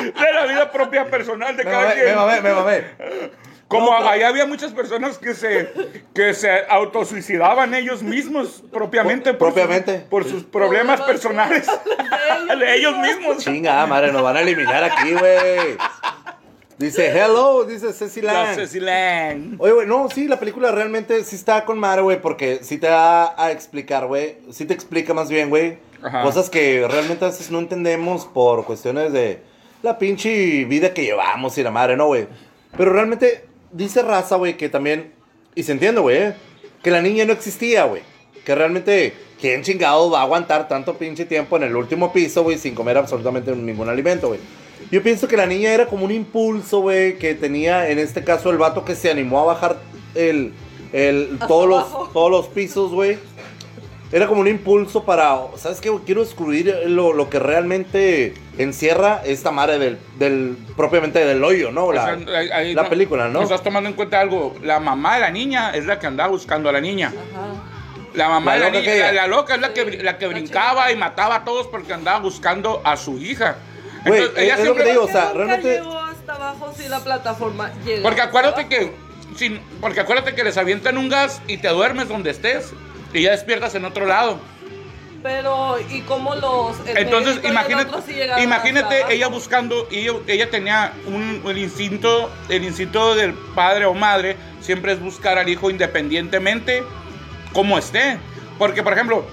[0.04, 2.06] De la vida propia personal de me cada mamé, quien.
[2.08, 2.84] me mamé, me mamé.
[3.67, 5.71] Como No, allá había muchas personas que se,
[6.13, 9.34] que se autosuicidaban ellos mismos propiamente.
[9.34, 9.99] por Propiamente.
[9.99, 11.67] sus- por sus problemas personales.
[12.60, 13.38] de ellos mismos.
[13.38, 15.77] Chinga, madre, nos van a eliminar aquí, güey.
[16.77, 18.56] Dice, hello, dice Ceci La Lang.
[18.56, 19.56] Ceci Lang.
[19.60, 22.88] Oye, güey, no, sí, la película realmente sí está con madre, güey, porque sí te
[22.88, 24.38] da a explicar, güey.
[24.51, 25.77] Sí te explica más bien, güey.
[26.23, 29.43] Cosas que realmente a veces no entendemos por cuestiones de
[29.84, 32.28] la pinche vida que llevamos y la madre, ¿no, güey?
[32.78, 35.13] Pero realmente dice raza, güey, que también,
[35.56, 36.34] y se entiende, güey, eh,
[36.84, 38.02] que la niña no existía, güey.
[38.46, 42.58] Que realmente, ¿quién chingado va a aguantar tanto pinche tiempo en el último piso, güey,
[42.58, 44.39] sin comer absolutamente ningún alimento, güey?
[44.91, 48.50] Yo pienso que la niña era como un impulso, güey, que tenía en este caso
[48.50, 49.78] el vato que se animó a bajar
[50.15, 50.54] el,
[50.91, 53.17] el, todos, los, todos los pisos, güey.
[54.12, 55.89] Era como un impulso para, ¿sabes qué?
[56.06, 61.93] Quiero excluir lo, lo que realmente encierra esta madre del, del propiamente del hoyo, ¿no?
[61.93, 63.41] La, O sea, ahí- ahí la película, ¿no?
[63.41, 64.56] Estás tomando en cuenta algo.
[64.63, 67.08] La mamá de la niña es la que andaba buscando a la niña.
[67.08, 67.47] Ajá.
[68.13, 69.08] La mamá La de la loca niña, aquella.
[69.13, 72.19] la, la loca es la que, la que brincaba y mataba a todos porque andaba
[72.19, 73.56] buscando a su hija.
[74.06, 76.74] Güey, Entonces, ella es lo que te digo, o Porque sea, realmente- llegó hasta abajo
[76.76, 78.04] si la plataforma llega.
[78.04, 78.91] Porque acuérdate que
[79.38, 82.74] sin- porque acuérdate que les avientan un gas y te duermes donde estés
[83.13, 84.39] y ya despiertas en otro lado.
[85.24, 86.76] Pero, ¿y cómo los.
[86.88, 93.13] Entonces, imagínate, sí imagínate ella buscando, y ella, ella tenía un, el instinto, el instinto
[93.13, 96.84] del padre o madre siempre es buscar al hijo independientemente
[97.54, 98.17] como esté.
[98.58, 99.26] Porque, por ejemplo,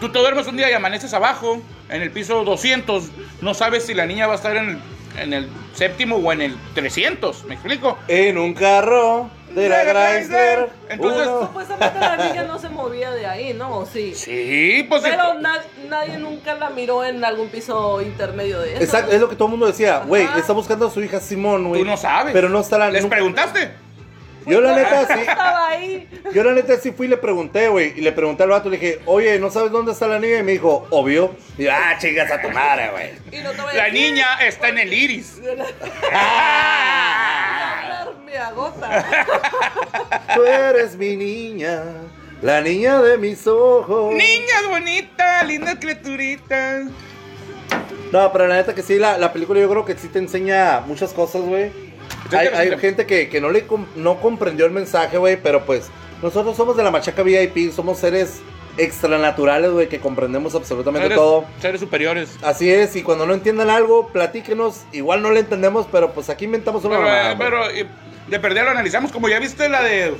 [0.00, 3.04] tú te duermes un día y amaneces abajo, en el piso 200,
[3.40, 4.78] no sabes si la niña va a estar en el,
[5.22, 7.98] en el séptimo o en el 300, ¿me explico?
[8.08, 10.68] En un carro de la Chrysler.
[10.88, 13.78] Entonces, uno- Supuestamente la niña no se movía de ahí, ¿no?
[13.78, 14.14] ¿O Sí.
[14.14, 15.02] Sí, pues...
[15.02, 18.82] Pero na- nadie nunca la miró en algún piso intermedio de eso.
[18.84, 21.68] Exacto, es lo que todo el mundo decía, güey, está buscando a su hija Simón,
[21.68, 21.80] güey.
[21.82, 22.32] tú no sabes.
[22.32, 23.70] Pero no está la ¿Les nunca- preguntaste?
[24.46, 25.20] Yo la neta sí.
[25.20, 26.08] Estaba ahí.
[26.34, 27.92] Yo la neta sí fui y le pregunté, güey.
[27.96, 30.38] Y le pregunté al vato, le dije, oye, ¿no sabes dónde está la niña?
[30.38, 31.34] Y me dijo, obvio.
[31.56, 33.10] Y yo, ah, chingas a tu madre, güey.
[33.32, 35.40] Y no La decir, niña está en el iris.
[36.12, 39.04] Ah, Me agota.
[40.34, 41.82] tú eres mi niña,
[42.42, 44.14] la niña de mis ojos.
[44.14, 46.84] Niña bonita, linda criaturita.
[48.12, 50.80] No, pero la neta que sí, la, la película yo creo que sí te enseña
[50.80, 51.70] muchas cosas, güey.
[52.36, 55.88] Hay, gente que, que no le com- no comprendió el mensaje, güey, pero pues
[56.22, 58.40] nosotros somos de la Machaca VIP, somos seres
[58.76, 61.44] extranaturales, güey, que comprendemos absolutamente Seres, todo.
[61.60, 62.36] seres superiores.
[62.42, 64.82] Así es, y cuando no entiendan algo, platíquenos.
[64.92, 67.86] Igual no le entendemos, pero pues aquí inventamos una Pero, mamada, eh, pero eh,
[68.28, 69.10] de perder lo analizamos.
[69.10, 70.14] Como ya viste la de.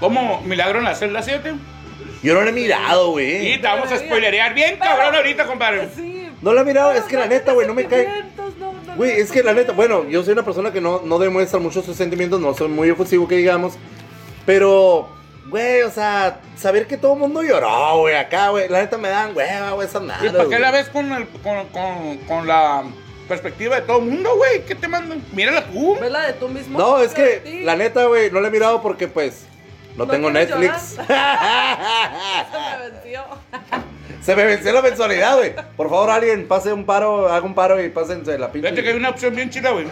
[0.00, 1.54] ¿Cómo Milagro en la celda 7?
[2.22, 3.52] Yo no lo he mirado, güey.
[3.54, 5.88] Y te vamos a spoilerear bien cabrón ahorita, compadre.
[5.94, 6.28] Sí.
[6.42, 8.06] No lo he mirado, es que la neta, güey, no me cae.
[8.58, 11.60] No, Güey, es que la neta, bueno, yo soy una persona que no, no demuestra
[11.60, 13.74] mucho sus sentimientos, no soy muy efusivo que digamos.
[14.44, 15.08] Pero,
[15.48, 19.08] güey, o sea, saber que todo el mundo lloró, güey, acá, güey, la neta me
[19.08, 20.26] dan hueva, güey, esas nada.
[20.26, 22.82] ¿Y para qué la ves con, el, con, con, con la
[23.28, 24.64] perspectiva de todo el mundo, güey?
[24.64, 25.24] ¿Qué te mandan?
[25.32, 25.96] Mírala tú.
[26.00, 26.76] Vela de tú mismo.
[26.76, 29.46] No, es que, la neta, güey, no la he mirado porque, pues,
[29.98, 30.72] no, ¿No tengo Netflix.
[30.90, 33.24] Se me venció.
[34.22, 35.54] Se me venció la mensualidad, güey.
[35.76, 38.68] Por favor, alguien pase un paro, haga un paro y pásense la pinche.
[38.68, 39.86] Fíjate que hay una opción bien chida, güey.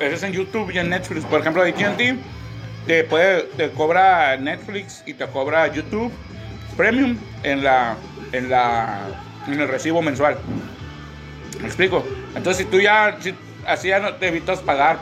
[0.00, 1.26] Es en YouTube y en Netflix.
[1.26, 2.16] Por ejemplo, AT&T
[2.86, 6.12] te, puede, te cobra Netflix y te cobra YouTube
[6.76, 7.96] Premium en la,
[8.32, 9.00] en la,
[9.46, 10.38] en el recibo mensual.
[11.60, 12.02] ¿Me explico?
[12.34, 13.34] Entonces, si tú ya, si,
[13.66, 14.98] así ya no te evitas pagar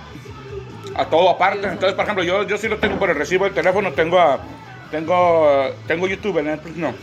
[0.95, 1.67] a todo aparte.
[1.67, 4.41] Entonces, por ejemplo, yo, yo sí lo tengo por el recibo del teléfono, tengo a,
[4.91, 5.49] tengo,
[5.87, 6.95] tengo YouTube, en Netflix no.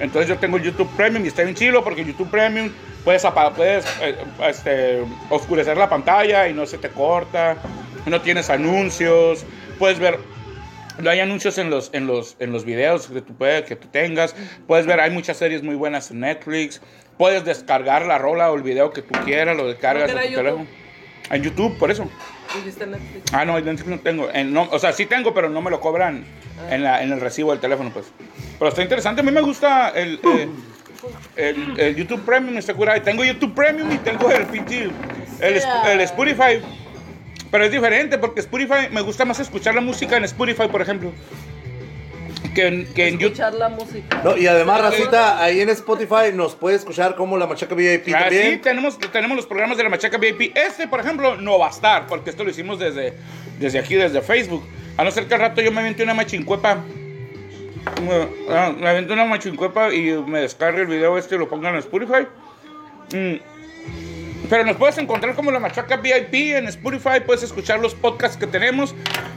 [0.00, 2.70] Entonces yo tengo el YouTube Premium y está bien chilo porque YouTube Premium
[3.04, 4.16] puedes, puedes eh,
[4.48, 7.56] este, oscurecer la pantalla y no se te corta,
[8.04, 9.46] no tienes anuncios,
[9.78, 10.18] puedes ver,
[10.98, 13.88] no hay anuncios en los, en los, en los videos que tú, puedes, que tú
[13.88, 14.34] tengas,
[14.66, 16.82] puedes ver, hay muchas series muy buenas en Netflix,
[17.16, 20.28] puedes descargar la rola o el video que tú quieras, lo descargas ¿No a tu
[20.28, 20.66] era teléfono.
[21.30, 22.08] En YouTube, por eso.
[22.86, 23.32] Netflix.
[23.32, 24.28] Ah, no, Netflix no tengo.
[24.32, 26.24] En- no, o sea, sí tengo, pero no me lo cobran
[26.70, 28.06] en, la, en el recibo del teléfono, pues.
[28.58, 29.20] Pero está interesante.
[29.20, 30.20] A mí me gusta el.
[30.24, 30.48] eh,
[31.36, 33.00] el, el YouTube Premium está curado.
[33.02, 34.84] Tengo YouTube Premium y tengo el pinche,
[35.40, 36.62] el, Sp- el Spotify.
[37.50, 41.12] Pero es diferente porque Spotify, me gusta más escuchar la música en Spotify, por ejemplo.
[42.54, 43.32] Que en, que en YouTube.
[43.32, 44.20] Escuchar la música.
[44.22, 48.02] No, y además, Racita, ahí en Spotify nos puede escuchar como la Machaca VIP Ah,
[48.04, 48.60] sí, también.
[48.60, 50.56] tenemos, tenemos los programas de la Machaca VIP.
[50.56, 53.14] Este, por ejemplo, no va a estar, porque esto lo hicimos desde,
[53.58, 54.64] desde aquí, desde Facebook.
[54.96, 56.76] A no ser que al rato yo me aviente una machincuepa.
[58.02, 61.70] Me, ah, me aviento una machincuepa y me descargue el video este y lo ponga
[61.70, 62.26] en Spotify.
[63.12, 63.36] Mm.
[64.48, 67.20] Pero nos puedes encontrar como la Machaca VIP en Spotify.
[67.24, 68.94] Puedes escuchar los podcasts que tenemos.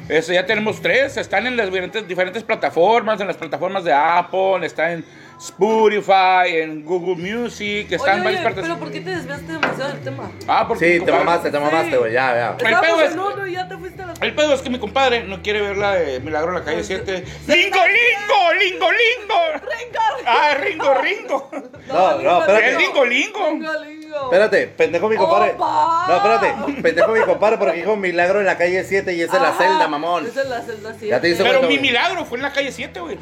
[0.08, 1.18] Este, ya tenemos tres.
[1.18, 3.20] Están en las diferentes, diferentes plataformas.
[3.22, 4.66] En las plataformas de Apple.
[4.66, 5.04] Está en
[5.40, 7.92] Spotify, en Google Music.
[7.92, 8.64] Está en varias oye, partes.
[8.64, 10.32] pero ¿por qué te desviaste demasiado del tema?
[10.48, 12.70] Ah, porque Sí, te mamaste, te mamaste, güey, ya, ya.
[12.70, 14.14] El pedo es- en uno y ya te fuiste a la...
[14.22, 16.84] El pedo es que mi compadre no quiere ver la de Milagro en la calle
[16.84, 17.24] 7.
[17.48, 18.54] ¡Lingo, lingo!
[18.60, 19.40] ¡Lingo, lingo!
[19.54, 20.00] ¡Ringo!
[20.26, 21.50] ¡Ah, ringo, ringo!
[21.90, 22.70] No, no, espérate.
[22.72, 23.50] ¡Es lingo, lingo!
[23.50, 23.99] Ringo, ringo.
[24.24, 25.52] Espérate, pendejo mi compadre.
[25.52, 26.06] ¡Opa!
[26.08, 29.42] No, espérate, pendejo mi compadre porque dijo milagro en la calle 7 y es en
[29.42, 30.26] la Ajá, celda, mamón.
[30.28, 31.08] Es en la celda, sí.
[31.08, 31.90] Ya te hice Pero cuenta, mi güey.
[31.90, 33.18] milagro fue en la calle 7, güey.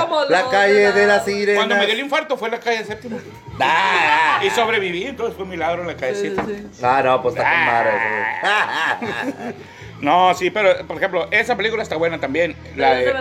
[0.00, 1.58] Como la calle de la sirena.
[1.58, 3.16] Cuando me dio el infarto fue en la calle séptima.
[3.60, 6.42] Ah, Y sobreviví, entonces fue milagro en la calle Sí, 7.
[6.72, 6.80] sí.
[6.84, 9.54] ah, no, pues está con madre eso, güey.
[10.00, 12.54] No, sí, pero por ejemplo, esa película está buena también.
[12.76, 13.14] La de.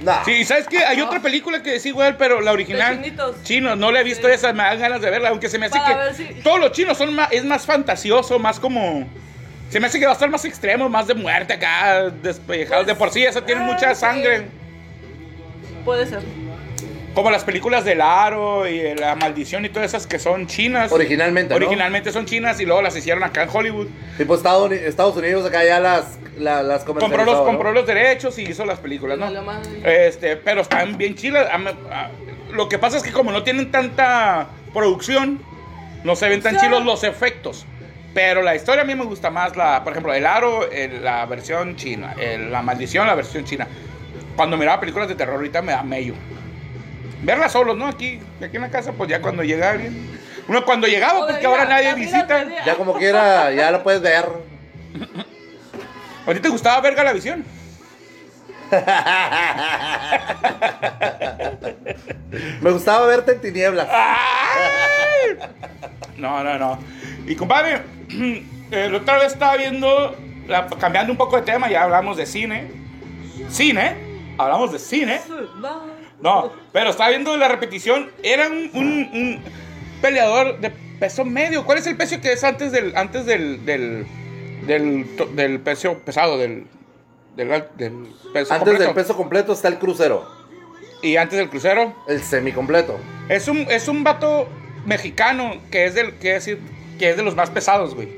[0.00, 0.24] No.
[0.24, 0.78] Sí, ¿sabes qué?
[0.84, 3.02] Hay otra película que es igual, pero la original.
[3.42, 4.34] Chino, no la he visto Sí.
[4.34, 6.70] esa, me dan ganas de verla, aunque se me hace Para que si- todos los
[6.72, 9.08] chinos son más, es más fantasioso, más como
[9.70, 12.86] se me hace que va a estar más extremo, más de muerte acá, despellejados.
[12.86, 14.00] de por sí, esa tiene ah, mucha sí.
[14.00, 14.46] sangre.
[15.84, 16.20] Puede ser.
[17.18, 20.92] Como las películas del aro y la maldición y todas esas que son chinas.
[20.92, 21.56] Originalmente, ¿no?
[21.56, 23.88] Originalmente son chinas y luego las hicieron acá en Hollywood.
[24.16, 27.44] Tipo Estados, Estados Unidos acá ya las, la- las Compró los, ¿no?
[27.44, 29.26] compró los derechos y hizo las películas, ¿no?
[29.84, 31.48] Este, pero están bien chilas.
[32.52, 35.42] Lo que pasa es que como no tienen tanta producción,
[36.04, 36.66] no se ven tan Sí.
[36.66, 37.66] chilos los efectos.
[38.14, 41.26] Pero la historia a mí me gusta más, la, por ejemplo, El Aro, el- la
[41.26, 43.66] versión china, el- La Maldición, la versión china.
[44.36, 46.14] Cuando miraba películas de terror ahorita me da mello.
[47.22, 47.86] Verlas solos, ¿no?
[47.86, 50.18] Aquí, aquí en la casa, pues ya cuando llega alguien.
[50.46, 52.44] Uno cuando llegaba, porque ahora nadie visita.
[52.64, 54.24] Ya como quiera, ya lo puedes ver.
[56.26, 57.44] ¿A ti te gustaba ver Galavisión?
[62.60, 63.88] Me gustaba verte en tinieblas.
[63.90, 65.38] ¡Ay!
[66.16, 66.78] No, no, no.
[67.26, 67.82] Y compadre,
[68.70, 72.70] la otra vez estaba viendo, la- cambiando un poco de tema, ya hablamos de cine.
[73.48, 73.94] Cine,
[74.36, 75.20] hablamos de cine.
[76.20, 78.10] No, pero estaba viendo la repetición.
[78.22, 79.40] Era un, un- un
[80.02, 81.64] peleador de peso medio.
[81.64, 84.06] ¿Cuál es el peso que es antes del antes del del
[84.66, 86.66] del, peso pesado del
[87.36, 87.92] del, del
[88.32, 88.82] peso Antes completo?
[88.84, 90.28] del peso completo está el crucero.
[91.02, 91.94] y antes del crucero?
[92.08, 92.98] El semicompleto.
[93.28, 94.48] Es un, es un vato
[94.86, 96.58] mexicano que es del que decir
[96.98, 98.08] que es de los más pesados, güey.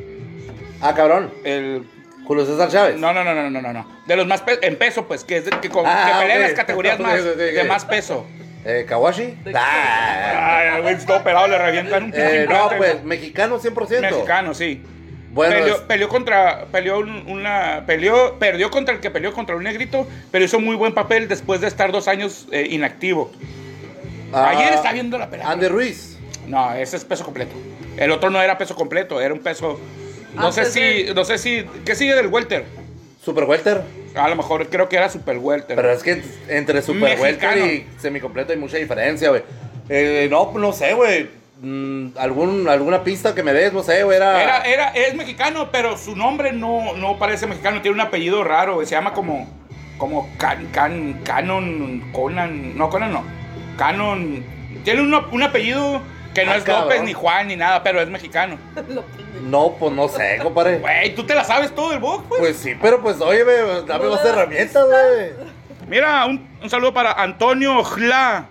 [0.80, 1.30] Ah, cabrón.
[1.44, 1.84] El
[2.30, 2.96] Julio César Chávez.
[2.96, 3.86] no, no, no, no, no, no, no.
[4.06, 6.48] De los más pe- en peso, pues, que que, con- Ah, que pelea en ok.
[6.50, 8.24] las categorías más de más peso.
[8.64, 9.34] Eh, ¿Kawashi?
[9.52, 10.74] Ah.
[10.76, 14.00] Ay, güey, todo pelado le revientan un Eh, no, pues, mexicano 100%.
[14.02, 14.80] mexicano, sí.
[15.32, 19.56] Bueno, peleó, es- peleó contra peleó un- una peleó perdió contra el que peleó contra
[19.56, 23.32] un negrito, pero hizo muy buen papel después de estar dos años eh, inactivo.
[24.32, 25.50] ah, Ayer está viendo la pelea.
[25.50, 26.16] Andy Ruiz.
[26.46, 27.56] No, ese es peso completo.
[27.96, 29.80] El otro no era peso completo, era un peso.
[30.34, 32.64] No sé si, de- no sé si, ¿qué sigue del welter?
[33.24, 33.82] Super Welter.
[34.14, 35.76] A lo mejor creo que era super welter.
[35.76, 39.42] Pero es que entre Super Welter y semicompleto hay mucha diferencia, güey.
[39.88, 41.28] Eh, no, no sé, güey.
[41.60, 44.16] Mm, algún, alguna pista que me des, no sé, güey.
[44.16, 48.42] Era, Era, era, es mexicano, pero su nombre no, no parece mexicano, tiene un apellido
[48.42, 49.46] raro, güey, se llama como,
[49.98, 53.24] como Can, Can, Canon, Conan, no, Conan no,
[53.76, 54.42] Canon,
[54.84, 56.00] tiene un, un apellido
[56.34, 57.04] que no Ah, es López cabrón.
[57.06, 58.58] ni Juan ni nada, pero es mexicano.
[59.40, 60.78] No, pues no sé, compadre.
[60.80, 62.40] Güey, tú te la sabes todo el book, pues.
[62.40, 65.30] Pues sí, pero pues, oye, güey, dame más herramientas, güey.
[65.88, 68.44] Mira, un, un saludo para Antonio Jla.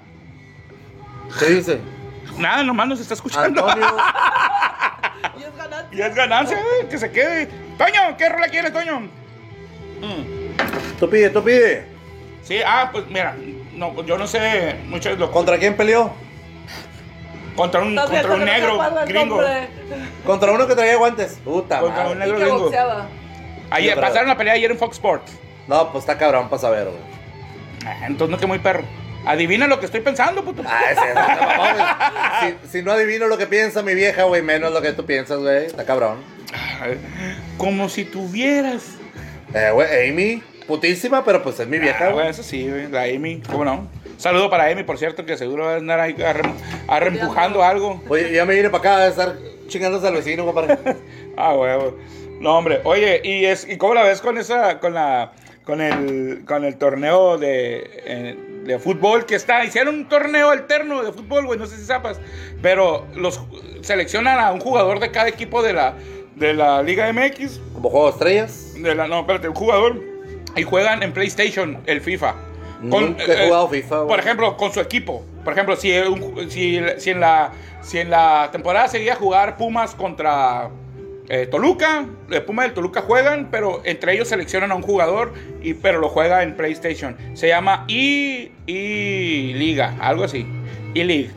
[1.37, 1.79] ¿Qué dice?
[2.37, 3.67] Nada, nomás nos está escuchando.
[3.69, 3.87] Antonio.
[5.37, 5.87] Y es ganancia.
[5.91, 7.45] Y es ganancia, güey, que se quede.
[7.77, 9.07] Toño, ¿qué rola quieres, Toño?
[10.99, 11.85] Tú pide, tú pide.
[12.43, 13.35] Sí, ah, pues mira,
[13.73, 16.11] no, yo no sé mucho de lo ¿Contra quién peleó?
[17.59, 19.41] Contra un, contra un negro gringo.
[20.25, 21.33] Contra uno que traía guantes.
[21.43, 22.13] Puta Contra madre.
[22.13, 22.59] un negro Y que gringo.
[22.63, 23.07] boxeaba.
[23.71, 25.31] Ayer, pasaron la pelea ayer en Fox Sports.
[25.67, 26.97] No, pues está cabrón para saber, güey.
[27.85, 28.83] Ah, Entonces no que muy perro.
[29.25, 30.63] Adivina lo que estoy pensando, puto.
[30.65, 32.53] Ah, ese no te mamó, güey.
[32.63, 35.37] si, si no adivino lo que piensa mi vieja, güey, menos lo que tú piensas,
[35.39, 35.65] güey.
[35.65, 36.17] Está cabrón.
[37.57, 38.83] Como si tuvieras.
[39.53, 42.13] Eh, güey, Amy, putísima, pero pues es mi vieja, Ah, güey.
[42.15, 42.87] güey, eso sí, güey.
[42.87, 43.87] La Amy, ¿cómo no?
[44.19, 46.53] Saludo para Emi, por cierto, que seguro va a andar ahí arrem-
[46.89, 48.03] arrempujando algo.
[48.09, 49.35] Oye, ya me vine para acá a estar
[49.67, 50.77] chingándose al vecino, compadre.
[51.37, 51.97] Ah, huevo.
[52.41, 52.81] No, hombre.
[52.83, 55.31] Oye, ¿y, es, ¿y cómo la ves con esa, con la,
[55.63, 59.63] con el, con el torneo de, eh, de fútbol que está?
[59.63, 62.19] Hicieron un torneo alterno de fútbol, güey, no sé si sepas.
[62.61, 63.39] Pero los
[63.81, 65.93] seleccionan a un jugador de cada equipo de la,
[66.35, 67.61] de la Liga MX.
[67.73, 68.73] Como juego de estrellas.
[68.75, 70.03] De la, no, espérate, un jugador.
[70.57, 72.35] Y juegan en PlayStation, el FIFA.
[72.81, 74.07] Nunca he jugado FIFA, güey.
[74.07, 75.25] Por ejemplo, con su equipo.
[75.43, 79.95] Por ejemplo, si, un- si, si en, la, si en la temporada seguía jugar Pumas
[79.95, 80.69] contra
[81.27, 85.73] eh, Toluca, el Puma del Toluca juegan, pero entre ellos seleccionan a un jugador, y,
[85.75, 87.15] pero lo juega en PlayStation.
[87.33, 90.45] Se llama E, e Liga, algo así.
[90.95, 91.31] E League.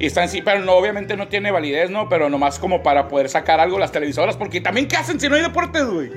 [0.00, 2.08] Y están sí, pero no, obviamente no tiene validez, ¿no?
[2.08, 5.34] Pero nomás como para poder sacar algo las televisoras, porque también ¿qué hacen si no
[5.34, 6.10] hay deportes, güey?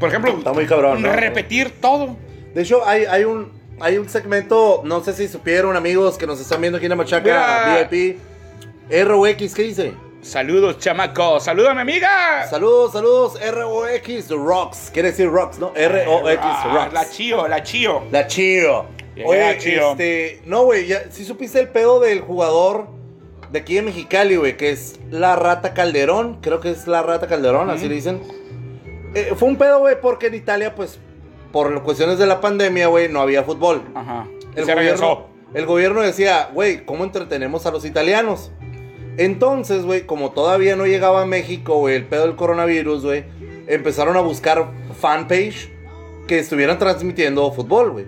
[0.00, 1.12] Por ejemplo, Está muy cabrón, ¿no?
[1.12, 2.16] repetir todo.
[2.54, 6.40] De hecho, hay, hay un hay un segmento, no sé si supieron, amigos, que nos
[6.40, 7.88] están viendo aquí en la Machaca Mira.
[7.90, 8.18] VIP.
[8.90, 9.92] ROX, ¿qué dice?
[10.22, 11.38] Saludos, chamaco.
[11.40, 12.46] Salúdame, amiga.
[12.48, 14.90] Saludos, saludos, ROX Rocks.
[14.92, 15.68] Quiere decir Rocks, ¿no?
[15.74, 16.92] ROX Ah, Rocks.
[16.94, 18.02] La chio, la chio.
[18.10, 18.86] La Chío.
[19.14, 19.90] Yeah, Oye, Chío.
[19.92, 20.42] este.
[20.44, 22.88] No, güey, si supiste el pedo del jugador
[23.50, 26.40] de aquí de Mexicali, güey, que es la Rata Calderón.
[26.40, 28.20] Creo que es la Rata Calderón, así le dicen.
[29.14, 30.98] Eh, fue un pedo, güey, porque en Italia, pues,
[31.56, 33.80] por cuestiones de la pandemia, güey, no había fútbol.
[33.94, 34.26] Ajá.
[34.54, 35.02] El se regresó.
[35.06, 38.50] gobierno, el gobierno decía, güey, ¿cómo entretenemos a los italianos?
[39.16, 43.24] Entonces, güey, como todavía no llegaba a México, güey, el pedo del coronavirus, güey,
[43.68, 44.66] empezaron a buscar
[45.00, 45.70] fanpage
[46.28, 48.04] que estuvieran transmitiendo fútbol, güey.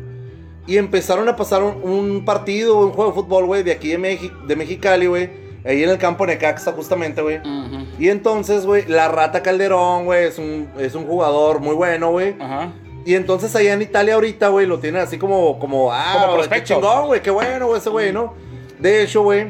[0.67, 3.99] Y empezaron a pasar un, un partido, un juego de fútbol, güey, de aquí de,
[3.99, 5.31] Mexi- de Mexicali, güey,
[5.65, 7.39] ahí en el campo Necaxa, justamente, güey.
[7.39, 7.87] Ujú.
[7.99, 12.35] Y entonces, güey, la Rata Calderón, güey, es un, es un jugador muy bueno, güey.
[12.39, 12.73] Ajá.
[13.09, 16.33] Y entonces allá en Italia ahorita, güey, lo tienen así como, como, ah, Como qué
[16.35, 16.75] prospecto.
[16.75, 18.35] chingón, güey, qué bueno, güey, ese güey, ¿no?
[18.79, 19.47] De hecho, güey,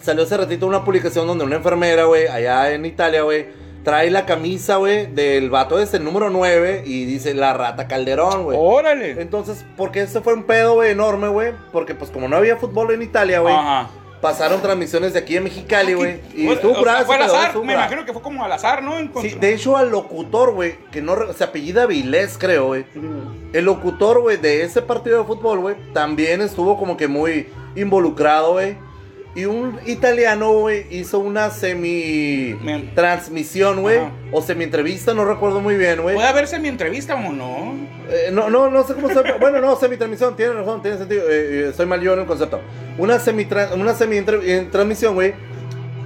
[0.00, 3.48] salió hace ratito una publicación donde una enfermera, güey, allá en Italia, güey,
[3.82, 8.44] trae la camisa, güey, del vato este, el número 9, y dice la rata Calderón,
[8.44, 8.56] güey.
[8.60, 9.20] Órale.
[9.20, 12.94] Entonces, porque este fue un pedo, güey, enorme, güey, porque pues como no había fútbol
[12.94, 13.90] en Italia, güey, Ajá.
[14.24, 17.58] Pasaron transmisiones de aquí en Mexicali, güey, y estuvo o sea, Fue al azar.
[17.62, 18.94] Me imagino que fue como al azar, ¿no?
[19.20, 22.86] Sí, de hecho al locutor, güey, que no re- se apellida Vilés, creo, güey.
[23.52, 28.52] El locutor, güey, de ese partido de fútbol, güey, también estuvo como que muy involucrado,
[28.52, 28.78] güey.
[29.36, 33.98] Y un italiano, güey, hizo una semi-transmisión, güey.
[34.30, 36.14] O semi-entrevista, no recuerdo muy bien, güey.
[36.14, 37.74] Puede haberse mi entrevista o no.
[38.08, 41.28] Eh, no, no, no sé cómo se Bueno, no, semi-transmisión, tiene razón, tiene sentido.
[41.28, 42.60] Eh, eh, estoy mal yo en el concepto.
[42.96, 44.22] Una semi-transmisión, una semi
[44.70, 45.34] transmisión, güey,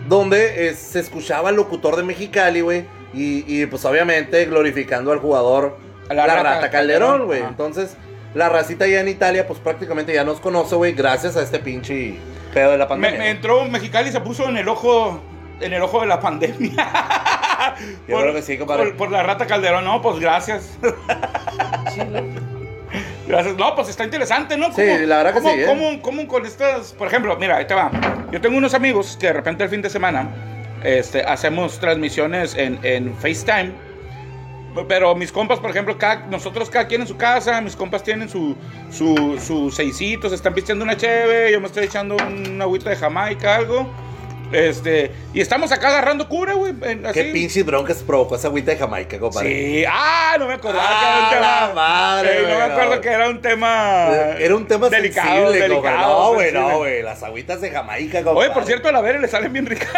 [0.09, 2.87] donde eh, se escuchaba el locutor de Mexicali, güey.
[3.13, 5.77] Y, y, pues obviamente glorificando al jugador,
[6.09, 7.43] A la, la rata, Rata Calderón, güey.
[7.43, 7.95] Entonces,
[8.35, 12.17] la racita allá en Italia, pues prácticamente ya nos conoce, güey, gracias a este pinche
[12.53, 13.19] pedo de la Me, pandemia.
[13.19, 15.21] me entró Mexicali y se puso en el ojo.
[15.61, 16.71] En el ojo de la pandemia.
[18.09, 18.85] Yo creo que sí, compadre.
[18.91, 20.79] Por, por la rata Calderón, no, pues gracias.
[23.27, 23.57] Gracias.
[23.57, 24.73] No, pues está interesante, ¿no?
[24.73, 25.67] Sí, la verdad que cómo- sí, ¿eh?
[25.67, 27.91] cómo- cómo con estas, por ejemplo, mira, ahí te va.
[28.33, 30.29] Yo tengo unos amigos que de repente el fin de semana
[30.83, 33.73] este, hacemos transmisiones en, en FaceTime.
[34.87, 38.29] Pero mis compas, por ejemplo, cada- nosotros cada quien en su casa, mis compas tienen
[38.29, 38.55] su,
[38.91, 42.97] su, su seisito, se están pisteando una cheve, yo me estoy echando una agüita de
[42.97, 43.91] Jamaica, algo.
[44.51, 46.73] Este, y estamos acá agarrando cura, güey.
[47.13, 49.49] Qué pinches broncas provocó esa agüita de Jamaica, compadre.
[49.51, 51.69] Sí, ah, no me acordaba Ah, que era un tema.
[51.69, 53.01] la madre, Ey, no me acuerdo no.
[53.03, 54.09] que era un tema.
[54.39, 55.99] Era un tema delicado, sensible, delicado.
[56.31, 57.03] No, güey, no, güey.
[57.03, 58.47] Las agüitas de Jamaica, compadre.
[58.49, 59.91] Oye, por cierto, a la vera le salen bien ricas.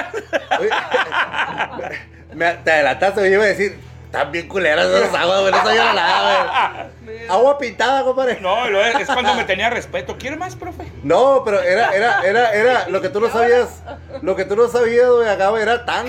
[0.59, 0.69] Oye,
[2.35, 3.33] me, te adelantaste, güey.
[3.33, 3.77] Iba a decir,
[4.13, 5.53] están bien culeras esas aguas, güey.
[5.53, 7.19] No sabía nada, güey.
[7.29, 8.39] Agua pintada, compadre.
[8.41, 10.17] No, lo es, es cuando me tenía respeto.
[10.19, 10.85] ¿Quiere más, profe?
[11.03, 13.83] No, pero era, era, era, era, lo que tú no sabías,
[14.23, 16.09] lo que tú no sabías, güey, acá, güey, era tang.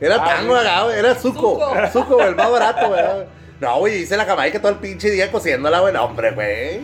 [0.00, 1.40] Era Ah, tang, güey, acá, güey, era suco.
[1.40, 1.74] Suco.
[1.92, 3.02] Suco, güey, el más barato, güey.
[3.60, 5.92] No, güey, hice la Jamaica todo el pinche día cociéndola, güey.
[5.92, 6.80] No, hombre, güey.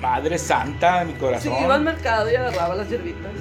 [0.00, 1.52] Madre santa mi Sí, corazón.
[1.62, 3.32] iba al mercado y agarraba las hierbitas.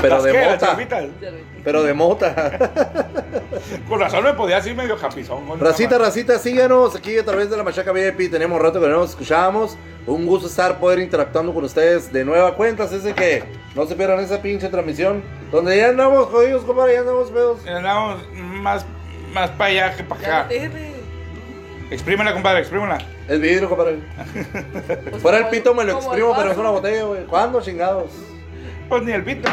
[0.00, 0.40] Pero ¿Las de qué?
[0.40, 0.66] ¿Las mota.
[0.66, 1.00] chavitas?
[1.20, 1.51] Hierbitas.
[1.64, 2.58] Pero de mota.
[3.88, 5.46] Con razón me podía así medio japizón.
[5.46, 5.60] güey.
[5.60, 8.30] Racita, racita, síganos aquí a través de la Machaca VIP.
[8.30, 9.76] Tenemos rato que no nos escuchábamos.
[10.06, 12.84] Un gusto estar poder interactuando con ustedes de nueva cuenta.
[12.84, 13.44] Así que
[13.76, 15.22] no se pierdan esa pinche transmisión.
[15.52, 17.66] Donde ya andamos jodidos, compadre, ya andamos pedos.
[17.66, 18.84] Andamos más,
[19.32, 20.54] más para allá que para Ya acá.
[21.90, 22.98] Exprímela, compadre, exprímela.
[23.28, 23.98] El vidrio, compadre.
[25.20, 27.24] Fuera el pito me lo exprimo, pero es una botella, güey.
[27.26, 28.10] ¿Cuándo, chingados?
[28.88, 29.48] Pues ni el pito.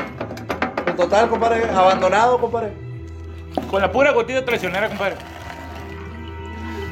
[1.00, 2.72] Total, compadre, abandonado, compadre.
[3.70, 5.16] Con la pura gotilla traicionera, compadre.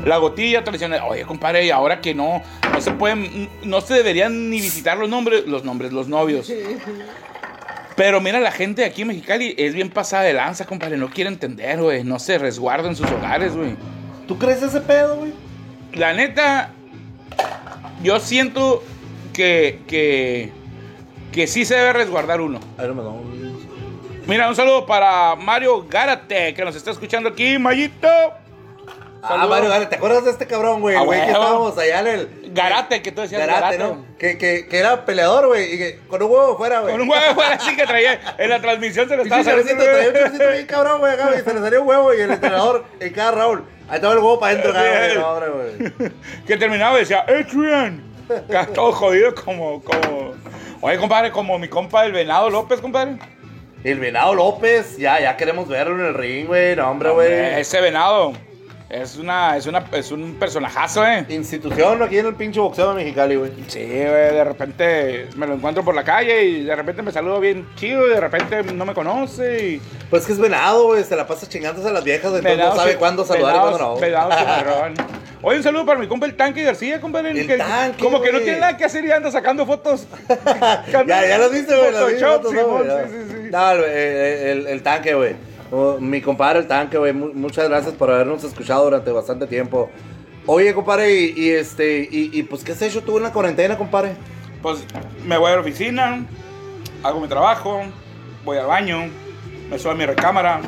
[0.06, 1.06] La gotilla traicionera.
[1.06, 2.42] Oye, compadre, y ahora que no,
[2.72, 6.50] no se pueden, no se deberían ni visitar los nombres, los nombres, los novios.
[7.98, 10.98] Pero mira, la gente de aquí en Mexicali es bien pasada de lanza, compadre.
[10.98, 12.04] No quiere entender, güey.
[12.04, 13.76] No se resguarda en sus hogares, güey.
[14.28, 15.34] ¿Tú crees ese pedo, güey?
[15.94, 16.70] La neta,
[18.04, 18.84] yo siento
[19.34, 20.52] que, que,
[21.32, 22.60] que sí se debe resguardar uno.
[22.78, 23.47] A ver, me da un-
[24.28, 28.08] Mira, un saludo para Mario Gárate, que nos está escuchando aquí, Mayito.
[28.10, 29.50] Ah, Saludos.
[29.50, 30.96] Mario, Gárate, ¿te acuerdas de este cabrón, güey?
[30.96, 32.52] Ah, Güey, que estábamos allá en el.
[32.54, 33.78] Garate, que tú decías Garate, Garate.
[33.80, 34.06] ¿no?
[34.18, 36.92] Que, que, que era peleador, güey, y que con un huevo fuera, güey.
[36.92, 38.20] Con un huevo fuera así que traía.
[38.38, 39.84] En la transmisión se lo estaba saliendo.
[39.84, 42.32] traía un chorcito bien cabrón, güey, acá, güey, se le salió un huevo y el
[42.32, 43.64] entrenador en cada round.
[43.90, 46.12] Ahí estaba el huevo para adentro, güey,
[46.48, 48.04] que terminaba y decía, Adrian.
[48.28, 50.34] Que todo jodido como, como.
[50.82, 53.18] Oye, compadre, como mi compa el venado López, compadre.
[53.84, 57.60] El Venado López, ya, ya queremos verlo en el ring, güey, no, hombre, güey.
[57.60, 58.34] Ese venado
[58.90, 61.26] es una, es una, es un personajazo, eh.
[61.30, 63.52] Institución aquí en el pinche boxeo de Mexicali, güey.
[63.68, 67.40] Sí, güey, de repente me lo encuentro por la calle y de repente me saludo
[67.42, 69.82] bien chido y de repente no me conoce y...
[70.10, 72.92] Pues que es venado, güey, se la pasa chingándose a las viejas, entonces no sabe
[72.94, 73.96] chi- cuándo saludar y cuándo no.
[73.98, 74.30] Venado.
[75.42, 77.32] Oye, un saludo para mi compa el Tanque García, compadre.
[77.32, 80.08] El que Tanque, Como que no tiene nada que hacer y anda sacando fotos.
[80.92, 82.86] ya, ya lo viste, Photoshop, güey.
[82.86, 83.50] sí, sí, sí.
[83.52, 85.36] No, el, el- el tanque, güey.
[85.72, 87.14] Oh, mi compadre, el tanque, güey.
[87.14, 89.90] mu- Muchas gracias por habernos escuchado durante bastante tiempo.
[90.46, 93.78] Oye, compadre, y, y este, y, y, pues, ¿qué has hecho tú en la cuarentena,
[93.78, 94.14] compadre?
[94.62, 94.80] Pues
[95.26, 96.26] me voy a la oficina,
[97.04, 97.82] hago mi trabajo,
[98.46, 99.10] voy al baño,
[99.70, 100.62] me subo a mi recámara,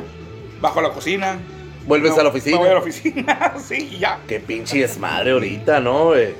[0.60, 1.38] bajo a la cocina.
[1.86, 2.56] ¿Vuelves Me- a la oficina?
[2.56, 4.18] Me voy a la oficina, sí, ya.
[4.28, 6.34] Qué pinche desmadre ahorita, ¿no, güey?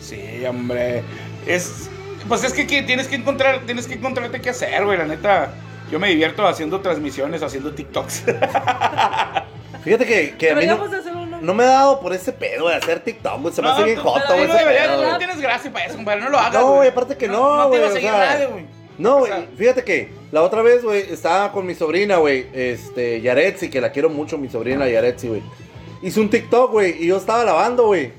[0.00, 1.02] Sí, hombre.
[1.46, 1.90] Es.
[2.26, 4.96] Pues es que, que tienes que encontrar, tienes que encontrarte qué hacer, güey.
[4.96, 5.52] La neta.
[5.90, 8.24] Yo me divierto haciendo transmisiones, haciendo TikToks.
[9.84, 10.78] Fíjate que, que a mí no,
[11.40, 13.54] no me ha dado por ese pedo de hacer TikTok, güey.
[13.54, 14.48] Se me No, hace bien joto, güey.
[14.48, 16.20] no, no tienes gracia para eso, compadre.
[16.20, 16.52] No lo hagas.
[16.60, 17.80] No, güey, aparte que no, No güey.
[17.80, 18.66] te va a nadie, güey.
[18.98, 22.46] No, O güey, sea- fíjate que la otra vez, güey, estaba con mi sobrina, güey,
[22.52, 25.42] este, Yaretsi, que la quiero mucho, mi sobrina Yaretsi, güey.
[26.02, 28.10] Hice un TikTok, güey, y yo estaba lavando, güey.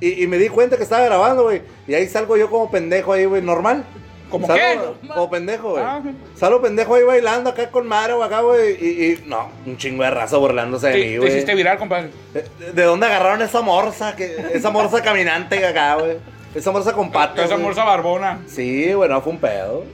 [0.00, 1.62] Y, y me di cuenta que estaba grabando, güey.
[1.88, 3.84] Y ahí salgo yo como pendejo ahí, güey, normal.
[4.32, 5.08] ¿Cómo Salgo qué?
[5.08, 5.84] Como pendejo, güey.
[5.86, 6.02] Ah.
[6.34, 8.72] Salgo pendejo ahí bailando acá con Maro, acá, güey.
[8.80, 11.30] Y, y, no, un chingo de raza burlándose de Te, mí, te güey.
[11.30, 12.08] hiciste viral, compadre.
[12.32, 14.16] ¿De, de dónde agarraron esa morsa?
[14.16, 16.16] Que, esa morsa caminante acá, güey.
[16.54, 17.44] Esa morsa con patas.
[17.44, 17.66] Esa güey.
[17.66, 18.40] morsa barbona.
[18.46, 19.84] Sí, güey, no fue un pedo.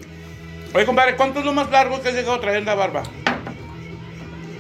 [0.73, 3.03] Oye, compadre, ¿cuánto es lo más largo que has llegado a traer la barba?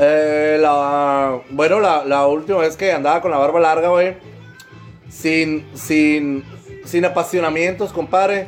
[0.01, 4.16] Eh, la, bueno, la, la última vez que andaba con la barba larga, güey.
[5.09, 6.45] Sin, sin,
[6.85, 8.47] sin apasionamientos, compadre.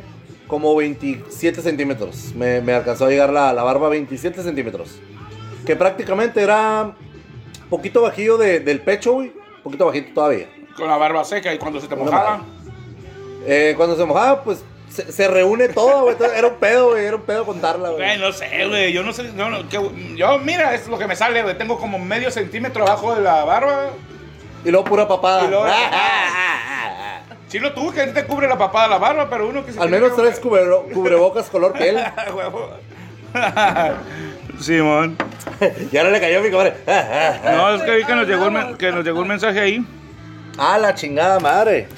[0.50, 2.34] Como 27 centímetros.
[2.34, 4.98] Me, me alcanzó a llegar la, la barba a 27 centímetros.
[5.64, 6.92] Que prácticamente era
[7.70, 9.32] poquito bajillo de- del pecho, güey.
[9.62, 10.48] Poquito bajito todavía.
[10.76, 12.42] Con la barba seca y cuando se te mojaba.
[13.46, 16.16] Eh, cuando se mojaba, pues se, se reúne todo, güey.
[16.36, 17.04] Era un pedo, güey.
[17.04, 18.92] Era un pedo contarla, Güey, no sé, güey.
[18.92, 19.24] Yo no sé.
[19.34, 21.56] no, no, que- yo, mira, es lo que me sale, güey.
[21.56, 23.90] Tengo como medio centímetro abajo de la barba.
[24.64, 25.44] Y luego pura papada.
[25.44, 26.89] Y luego- Ah, ah, ah, ah.
[27.50, 29.90] Sí lo tuve, que te cubre la papada la barba, pero uno que se Al
[29.90, 31.96] menos tres cubre- cubrebocas color piel.
[32.34, 32.70] Huevo.
[34.60, 35.16] Simón.
[35.92, 36.74] Ya no le cayó a mi comadre.
[37.44, 39.84] No, es que vi que nos llegó, el men- que nos llegó un mensaje ahí.
[40.56, 41.88] Ah, la chingada madre.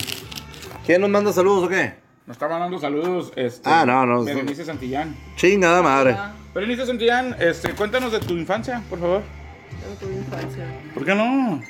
[0.85, 1.95] ¿Quién nos manda saludos o qué?
[2.27, 3.33] Nos está mandando saludos.
[3.37, 4.25] Este, Ah, no, no.
[4.25, 5.17] Berenice Santillán.
[5.37, 6.17] Chingada madre.
[6.19, 9.23] Ah, Berenice Santillán, este, cuéntanos de tu infancia, por favor.
[9.89, 10.65] en tu infancia.
[10.95, 11.61] ¿Por qué no?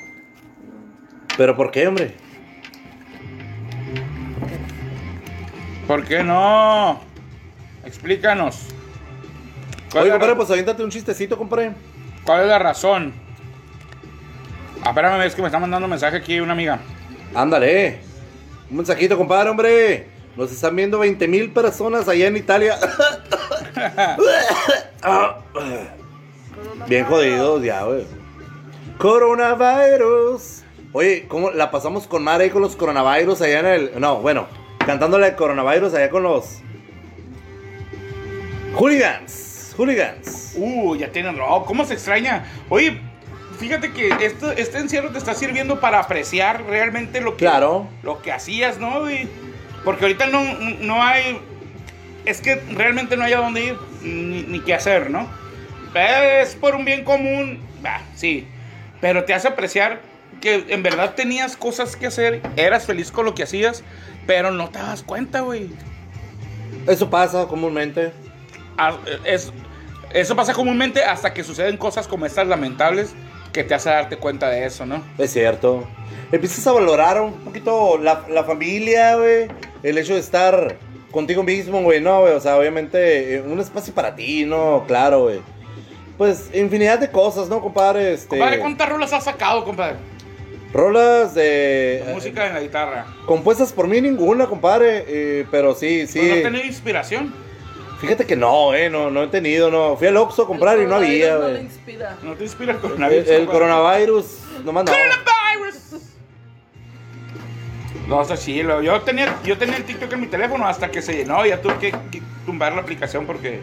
[1.37, 2.15] ¿Pero por qué, hombre?
[5.87, 6.99] ¿Por qué no?
[7.85, 8.67] Explícanos.
[9.91, 11.71] ¿Cuál, Oye, es, la, compadre, pues aviéntate un chistecito, compadre.
[12.25, 13.13] cuál es la razón?
[14.83, 16.79] Ah, espérame, es que me está mandando un mensaje aquí una amiga.
[17.35, 17.99] Ándale.
[18.69, 20.07] Un mensajito, compadre, hombre.
[20.35, 22.77] Nos están viendo 20 mil personas allá en Italia.
[26.87, 28.05] Bien jodidos ya, güey.
[28.97, 30.62] Coronavirus.
[30.93, 33.91] Oye, ¿cómo la pasamos con madre ahí con los coronavirus allá en el...
[33.99, 34.47] No, bueno,
[34.85, 36.61] cantándole el coronavirus allá con los...
[38.75, 39.73] Hooligans.
[39.75, 40.53] Hooligans.
[40.55, 41.65] Uh, ya tienen rock.
[41.65, 42.45] ¿Cómo se extraña?
[42.69, 42.99] Oye,
[43.59, 47.87] fíjate que esto, este encierro te está sirviendo para apreciar realmente lo que, Claro.
[48.03, 49.01] lo que hacías, ¿no?
[49.01, 49.27] güey?
[49.83, 50.43] Porque ahorita no,
[50.79, 51.39] no hay.
[52.25, 55.27] Es que realmente no hay a dónde ir ni, ni qué hacer, ¿no?
[55.93, 58.47] Es por un bien común, bah, sí.
[59.01, 59.99] Pero te hace apreciar
[60.43, 63.81] que en verdad tenías cosas que hacer, eras feliz con lo que hacías,
[64.27, 65.69] pero no te das cuenta, güey.
[66.85, 68.11] Eso pasa comúnmente.
[68.77, 69.53] Ah, es-
[70.13, 73.13] eso pasa comúnmente hasta que suceden cosas como estas lamentables
[73.53, 75.01] que te hace darte cuenta de eso, ¿no?
[75.17, 75.87] Es cierto.
[76.33, 79.47] Empiezas a valorar un poquito la, la familia, güey.
[79.81, 80.75] El hecho de estar
[81.11, 82.33] contigo mismo, güey, ¿no, güey?
[82.33, 84.83] O sea, obviamente, eh, un espacio para ti, ¿no?
[84.87, 85.39] Claro, güey.
[86.17, 88.13] Pues, infinidad de cosas, ¿no, compadre?
[88.13, 89.95] Este, Compadre, ¿cuántas rolas has sacado, compadre?
[90.73, 92.03] Rolas de...
[92.13, 93.05] Música en la guitarra.
[93.27, 95.05] Compuestas por mí ninguna, compadre.
[95.07, 96.19] eh, pero sí, sí.
[96.19, 97.33] Pues ¿No has tenido inspiración?
[98.01, 99.95] Fíjate que no, eh, no, no he tenido, no.
[99.95, 101.47] Fui al Oxxo a comprar y no había, No.
[102.23, 103.27] ¿No te inspira el El, coronavirus?
[103.29, 103.45] el compadre?
[103.47, 104.25] coronavirus,
[104.65, 104.91] nomás no.
[104.91, 106.01] ¡Coronavirus!
[108.07, 108.81] No, está chilo.
[108.81, 111.45] Yo tenía, yo tenía el TikTok en mi teléfono hasta que se llenó.
[111.45, 113.61] Ya tuve que, que tumbar la aplicación porque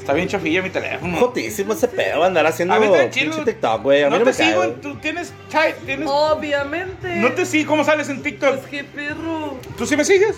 [0.00, 1.16] está bien chafilla mi teléfono.
[1.18, 4.02] Jotísimo ese pedo, andar haciendo A mí pinche TikTok, güey.
[4.04, 7.16] No no, te cae, sigo, en- tú tienes, chai, tienes, Obviamente.
[7.16, 8.56] no te sigo, ¿cómo sales en TikTok?
[8.56, 9.58] Pues qué perro.
[9.76, 10.36] ¿Tú sí me sigues?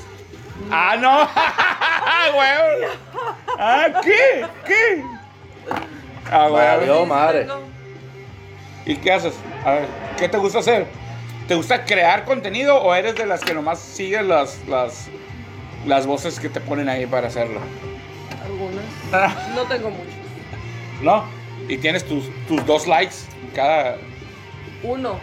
[0.71, 1.29] Ah, no,
[2.35, 2.89] güey.
[3.59, 4.47] Ah, ¿qué?
[4.67, 5.03] ¿Qué?
[6.31, 7.07] Ah, güey.
[7.07, 7.47] madre.
[8.85, 9.35] ¿Y qué haces?
[9.65, 9.87] A ver,
[10.19, 10.87] ¿qué te gusta hacer?
[11.47, 15.09] ¿Te gusta crear contenido o eres de las que nomás sigues las, las,
[15.87, 17.61] las voces que te ponen ahí para hacerlo?
[18.45, 18.85] Algunas.
[19.55, 20.15] No tengo muchos.
[21.03, 21.25] ¿No?
[21.69, 23.15] Y tienes tus, tus dos likes
[23.55, 23.97] cada...
[24.83, 25.19] Uno.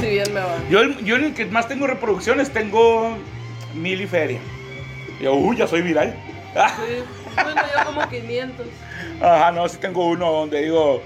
[0.00, 0.58] si bien me va.
[0.68, 3.16] Yo, yo en el que más tengo reproducciones tengo
[3.74, 4.38] mil y feria.
[5.20, 6.14] Yo, uy, ya soy viral.
[6.54, 7.02] Sí.
[7.34, 8.66] Bueno, yo como 500.
[9.20, 11.02] Ajá, no, sí tengo uno donde digo,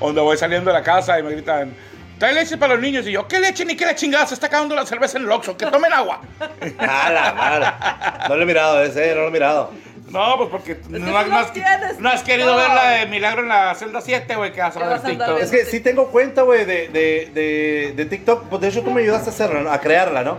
[0.00, 1.72] donde voy saliendo de la casa y me gritan,
[2.18, 3.06] trae leche para los niños.
[3.06, 4.26] Y yo, ¿qué leche ni qué la chingada?
[4.26, 6.20] Se está acabando la cerveza en el Oxxo, que tomen agua.
[6.78, 8.28] A la madre.
[8.28, 9.70] No lo he mirado ese, no lo he mirado.
[10.10, 13.06] No, pues porque no, has- no no has, tienes no has querido ver la de
[13.06, 15.42] Milagro en la celda 7, güey, que vas a ver vas a andar TikTok.
[15.44, 18.44] Es que sí tengo cuenta, güey, de, de, de, de TikTok.
[18.44, 20.36] Pues de hecho tú me ayudaste a hacerla, a crearla, ¿no?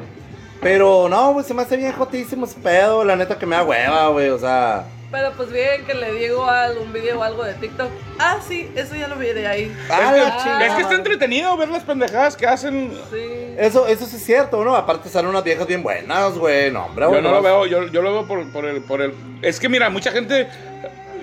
[0.61, 3.03] Pero no, güey, se me hace bien jotísimo ese pedo.
[3.05, 4.85] La neta que me da hueva, güey, o sea.
[5.11, 7.89] Pero pues bien que le digo algún video o algo de TikTok.
[8.19, 9.75] Ah, sí, eso ya lo vi de ahí.
[9.89, 10.67] Ah, es, que, chingada.
[10.67, 12.91] es que está entretenido ver las pendejadas que hacen.
[13.11, 13.55] Sí.
[13.57, 14.75] Eso, eso sí es cierto, ¿no?
[14.75, 16.71] Aparte salen unas viejas bien buenas, güey.
[16.71, 19.13] No, hombre, Yo no lo veo, yo, yo lo veo por, por el, por el...
[19.41, 20.47] Es que mira, mucha gente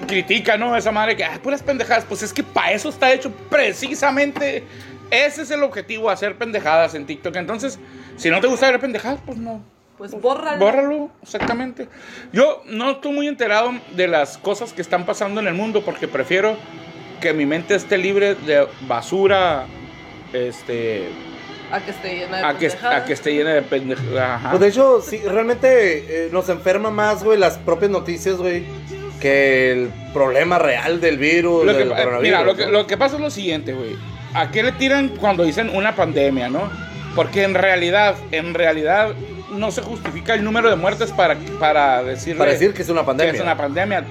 [0.09, 0.76] critica, ¿no?
[0.76, 2.05] Esa madre que, ah, puras pendejadas.
[2.05, 4.64] Pues es que para eso está hecho precisamente...
[5.09, 7.37] Ese es el objetivo, hacer pendejadas en TikTok.
[7.37, 7.78] Entonces,
[8.16, 9.62] si no te gusta ver pendejadas, pues no.
[9.99, 10.59] Pues bórralo.
[10.59, 11.88] Bórralo, exactamente.
[12.32, 16.07] Yo no estoy muy enterado de las cosas que están pasando en el mundo porque
[16.07, 16.57] prefiero
[17.20, 19.64] que mi mente esté libre de basura,
[20.34, 21.09] este,
[21.72, 23.03] A que esté llena de a que, pendejadas.
[23.03, 24.42] a que esté llena de pendejadas.
[24.51, 28.64] Pues de hecho, sí, realmente eh, nos enferma más, güey, las propias noticias, güey,
[29.20, 32.22] que el problema real del virus, Lo que, del pa- coronavirus.
[32.22, 33.97] mira, lo que, lo que pasa es lo siguiente, güey.
[34.34, 36.70] ¿A qué le tiran cuando dicen una pandemia, no?
[37.17, 39.09] Porque en realidad, en realidad
[39.51, 43.05] no se justifica el número de muertes para, para decirle Para decir que es una
[43.05, 43.33] pandemia.
[43.33, 44.05] que es una pandemia.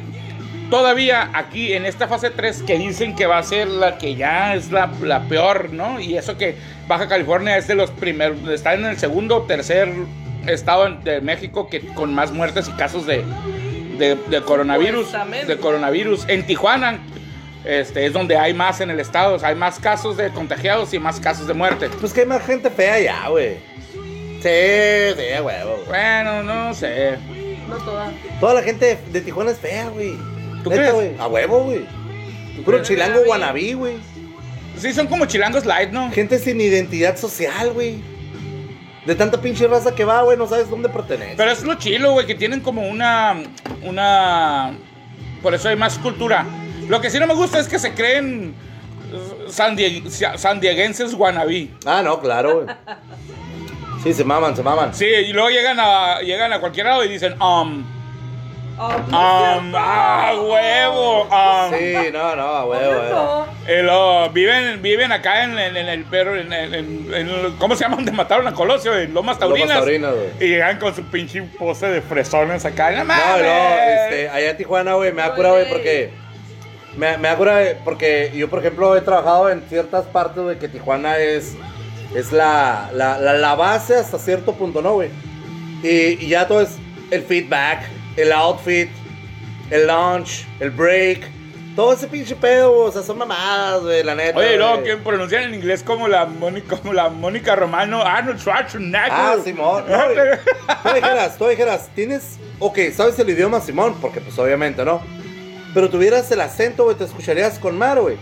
[0.69, 4.55] Todavía aquí en esta fase 3 que dicen que va a ser la que ya
[4.55, 5.99] es la, la peor, ¿no?
[5.99, 6.55] Y eso que
[6.87, 9.89] Baja California es de los primeros, está en el segundo o tercer
[10.47, 13.23] estado de México que con más muertes y casos de,
[13.99, 15.09] de, de coronavirus.
[15.47, 16.25] De coronavirus.
[16.27, 16.99] En Tijuana
[17.65, 20.93] este, es donde hay más en el estado, o sea, hay más casos de contagiados
[20.93, 21.89] y más casos de muerte.
[21.99, 23.57] Pues que hay más gente fea ya, güey.
[24.41, 25.55] Sí, sí, güey.
[25.87, 27.15] Bueno, no sé.
[27.67, 28.11] No toda.
[28.39, 30.13] Toda la gente de Tijuana es fea, güey.
[30.63, 30.93] ¿Tú Neta, crees?
[30.93, 31.11] güey.
[31.19, 31.85] A huevo, güey.
[32.63, 33.95] Puro chilango guanabí, güey.
[34.77, 36.11] Sí, son como chilangos light, ¿no?
[36.11, 37.97] Gente sin identidad social, güey.
[39.05, 41.35] De tanta pinche raza que va, güey, no sabes dónde pertenece.
[41.37, 43.35] Pero es lo chilo, güey, que tienen como una.
[43.83, 44.77] Una.
[45.41, 46.45] Por eso hay más cultura.
[46.87, 48.53] Lo que sí no me gusta es que se creen
[49.13, 51.69] eh, sandie- sandieguenses wannabe.
[51.85, 52.75] Ah, no, claro, güey.
[54.03, 54.93] Sí, se maman, se maman.
[54.93, 57.83] Sí, y luego llegan a, llegan a cualquier lado y dicen, um,
[58.77, 61.73] Ah, no es um, ah, huevo, um.
[61.79, 63.47] Sí, no, no, huevo, no.
[63.83, 67.85] Luego viven, viven acá en, en- en el perro, en, en- en- en- ¿cómo se
[67.85, 67.95] llama?
[67.95, 69.69] Donde mataron a Colosio, en Lomas Taurinas.
[69.69, 70.27] Lomas Taurinas, güey.
[70.41, 72.91] y llegan con su pinche pose de fresones acá.
[72.91, 73.43] ¡No No, mames!
[73.43, 76.24] no, este, allá en Tijuana, güey, me da cura, güey, porque.
[76.97, 81.17] Me, me güey, porque yo, por ejemplo, he trabajado en ciertas partes, güey, que Tijuana
[81.17, 81.55] es.
[82.15, 85.09] Es la, la, la, la base hasta cierto punto, ¿no, güey?
[85.83, 86.77] Y, y ya todo es
[87.11, 88.89] el feedback, el outfit,
[89.69, 91.29] el lunch, el break.
[91.75, 94.39] Todo ese pinche pedo, o sea, son mamadas, güey, la neta.
[94.39, 99.11] Oye, no, que pronuncian en inglés como la Mónica, como la Mónica Romano, Arnold Schwarzenegger.
[99.11, 99.83] Ah, Simón.
[99.89, 99.97] No.
[100.83, 102.37] Tú dijeras, tú dijeras, tienes.
[102.59, 105.01] Ok, sabes el idioma, Simón, porque pues obviamente, ¿no?
[105.75, 108.17] Pero tuvieras el acento, güey, te escucharías con mar, güey.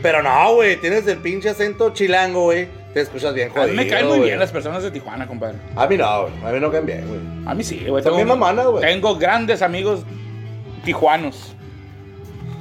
[0.00, 2.68] Pero no, güey, tienes el pinche acento chilango, güey.
[2.94, 3.68] Te escuchas bien A jodido.
[3.68, 5.58] mí me caen muy bien las personas de Tijuana, compadre.
[5.74, 6.32] A mí no, güey.
[6.44, 7.20] A mí no caen bien, güey.
[7.46, 8.02] A mí sí, güey.
[8.04, 8.82] Bien mamanas, güey.
[8.84, 10.04] Tengo grandes amigos
[10.84, 11.54] tijuanos.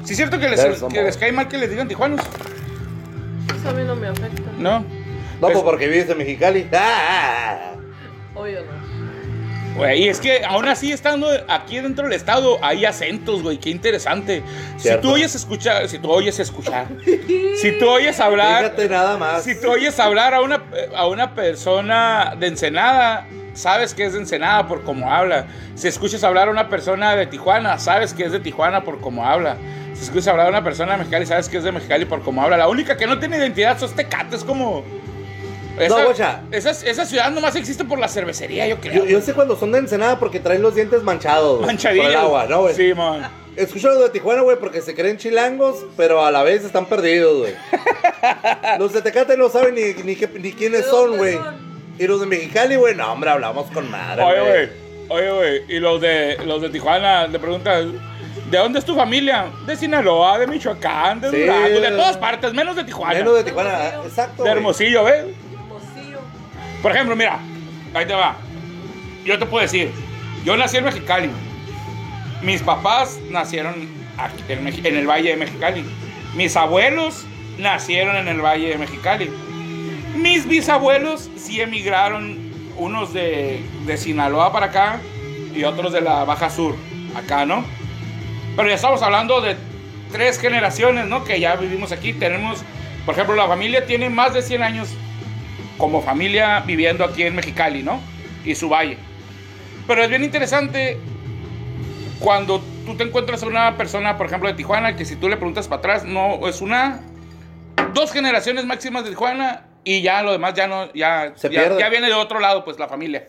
[0.04, 2.20] ¿Sí es cierto que les, que cae mal que les digan tijuanos?
[3.60, 4.42] eso a mí no me afecta.
[4.58, 4.80] ¿No?
[4.80, 4.86] No,
[5.40, 6.68] Pues- pues porque vives en Mexicali.
[6.74, 7.74] Ah,
[8.36, 8.93] Obvio no.
[9.76, 13.70] Güey, y es que aún así estando aquí dentro del estado hay acentos, güey, qué
[13.72, 14.44] interesante.
[14.78, 16.88] Si tú oyes escuchar, si tú oyes escuchar,
[17.58, 19.44] si tú oyes hablar, Fíjate nada más.
[19.44, 20.64] si tú oyes hablar a una,
[20.96, 25.48] a una persona de Ensenada, sabes que es de Ensenada por cómo habla.
[25.76, 29.26] Si escuchas hablar a una persona de Tijuana, sabes que es de Tijuana por cómo
[29.26, 29.58] habla.
[29.96, 32.42] Si escuchas hablar a una persona de Mexicali, sabes que es de Mexicali por cómo
[32.44, 32.58] habla.
[32.58, 34.84] La única que no tiene identidad es Tecate, es como...
[35.80, 36.42] Esa, guacha.
[36.52, 38.94] esa, esa ciudad nomás existe por la cervecería, yo creo.
[38.94, 41.58] Yo, yo sé cuando son de Ensenada porque traen los dientes manchados.
[41.58, 42.04] güey, Manchadillo.
[42.04, 42.76] Por el agua, ¿no, güey?
[42.76, 43.28] Sí, man.
[43.56, 47.38] Escucho los de Tijuana, güey, porque se creen chilangos, pero a la vez están perdidos,
[47.40, 47.54] güey.
[48.80, 51.38] los de Tecate no saben ni, ni, qué- ni quiénes ¿De son, güey.
[52.00, 54.70] Y los de Mexicali, güey, no, hombre, hablamos con madre, Oye, güey.
[55.10, 55.62] Oye, güey.
[55.76, 57.94] Y los de, los de Tijuana le preguntan,
[58.50, 59.46] ¿de dónde es tu familia?
[59.68, 63.14] De Sinaloa, de Michoacán, de Sí, Durango, de de- todas partes, menos de Tijuana.
[63.20, 64.42] Menos de de, Tijuana, exacto.
[64.44, 64.52] güey.
[64.52, 65.26] Hermosillo, ¿ves?
[66.84, 67.40] Por ejemplo, mira,
[67.94, 68.36] ahí te va.
[69.24, 69.90] Yo te puedo decir,
[70.44, 71.30] yo nací en Mexicali.
[72.42, 75.86] Mis papás nacieron aquí, en, en el Valle de Mexicali.
[76.36, 77.26] Mis abuelos
[77.58, 79.32] nacieron en el Valle de Mexicali.
[80.18, 82.38] Mis bisabuelos sí emigraron,
[82.78, 85.00] unos de, de Sinaloa para acá
[85.56, 86.76] y otros de la Baja Sur,
[87.16, 87.64] acá, ¿no?
[88.58, 89.56] Pero ya estamos hablando de
[90.12, 91.24] tres generaciones, ¿no?
[91.24, 92.14] Que ya vivimos aquí.
[92.14, 92.64] Tenemos,
[93.06, 94.90] por ejemplo, la familia tiene más de 100 años
[95.84, 98.00] como familia viviendo aquí en Mexicali, ¿no?
[98.46, 98.98] Y su valle.
[99.86, 100.98] Pero es bien interesante
[102.20, 105.36] cuando tú te encuentras a una persona, por ejemplo, de Tijuana, que si tú le
[105.36, 107.02] preguntas para atrás, no, es una,
[107.94, 111.82] dos generaciones máximas de Tijuana y ya lo demás ya no, ya, Se ya, pierde.
[111.82, 113.28] ya viene de otro lado, pues la familia.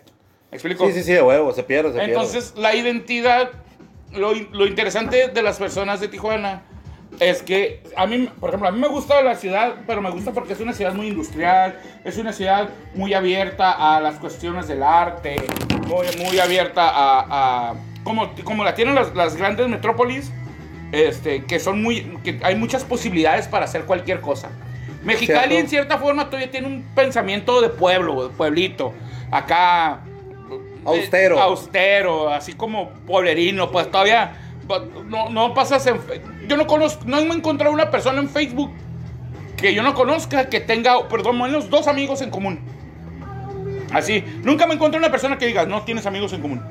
[0.52, 0.86] ¿Me explico?
[0.86, 3.50] Sí, sí, sí, de huevo, se pierde, se Entonces, la identidad,
[4.12, 6.62] lo, lo interesante de las personas de Tijuana
[7.20, 10.32] es que a mí, por ejemplo, a mí me gusta la ciudad, pero me gusta
[10.32, 14.82] porque es una ciudad muy industrial, es una ciudad muy abierta a las cuestiones del
[14.82, 15.36] arte,
[15.86, 20.30] muy, muy abierta a, a- como, como la tienen las, las grandes metrópolis,
[20.92, 24.50] este, que son muy, que hay muchas posibilidades para hacer cualquier cosa.
[25.02, 25.54] Mexicali Cierto.
[25.58, 28.92] en cierta forma todavía tiene un pensamiento de pueblo, de pueblito.
[29.30, 30.00] Acá
[30.84, 31.36] Austero.
[31.36, 34.43] eh, austero, así como pueblerino, pues todavía
[35.06, 36.00] no, no pasas en...
[36.48, 38.70] Yo no conozco, no he encontrado una persona en Facebook
[39.56, 42.60] que yo no conozca que tenga, perdón, menos dos amigos en común.
[43.92, 46.62] Así, nunca me encontré una persona que diga, no tienes amigos en común.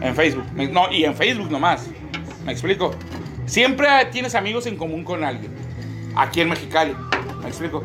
[0.00, 0.44] En Facebook.
[0.72, 1.86] No, y en Facebook nomás.
[2.44, 2.92] ¿Me explico?
[3.46, 5.52] Siempre tienes amigos en común con alguien.
[6.16, 6.94] Aquí en Mexicali.
[7.42, 7.84] ¿Me explico?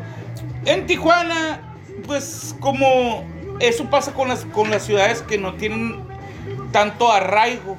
[0.64, 1.60] En Tijuana,
[2.06, 3.24] pues como
[3.60, 6.00] eso pasa con las, con las ciudades que no tienen
[6.72, 7.76] tanto arraigo.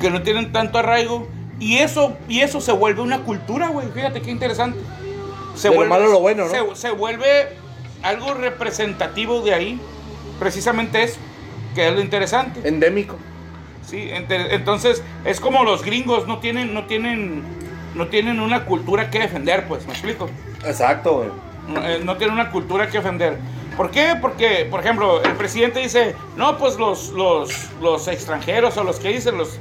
[0.00, 1.28] Que no tienen tanto arraigo.
[1.58, 3.88] Y eso, y eso se vuelve una cultura, güey.
[3.92, 4.78] Fíjate qué interesante.
[5.54, 6.50] Se De lo malo lo bueno, ¿no?
[6.74, 7.48] Se, se vuelve
[8.02, 9.80] algo representativo de ahí.
[10.38, 11.18] Precisamente eso.
[11.74, 12.66] Que es lo interesante.
[12.66, 13.16] Endémico.
[13.86, 17.42] Sí, ente- entonces es como los gringos no tienen, no tienen,
[17.94, 20.28] no tienen una cultura que defender, pues, ¿me explico?
[20.64, 21.28] Exacto, güey.
[21.68, 23.36] No, eh, no tienen una cultura que defender.
[23.76, 24.14] ¿Por qué?
[24.20, 29.08] Porque, por ejemplo, el presidente dice, no, pues los, los, los extranjeros o los que
[29.08, 29.58] dicen los...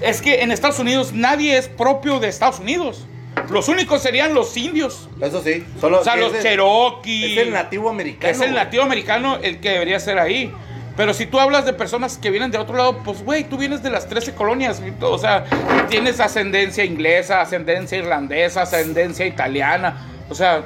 [0.00, 3.06] Es que en Estados Unidos nadie es propio de Estados Unidos.
[3.50, 5.08] Los únicos serían los indios.
[5.20, 5.64] Eso sí.
[5.80, 7.32] O sea, los es Cherokee.
[7.32, 8.32] Es el nativo americano.
[8.32, 10.52] Es el nativo americano el que debería ser ahí.
[10.96, 13.82] Pero si tú hablas de personas que vienen de otro lado, pues, güey, tú vienes
[13.82, 14.82] de las 13 colonias.
[15.00, 15.44] O sea,
[15.88, 20.08] tienes ascendencia inglesa, ascendencia irlandesa, ascendencia italiana.
[20.28, 20.62] O sea,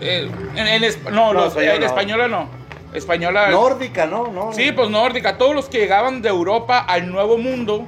[0.00, 1.86] eh, en, en no, No, los- en no.
[1.86, 2.48] española no.
[2.92, 3.48] Española.
[3.50, 4.28] Nórdica, ¿no?
[4.28, 5.36] no Sí, pues nórdica.
[5.38, 7.86] Todos los que llegaban de Europa al Nuevo Mundo,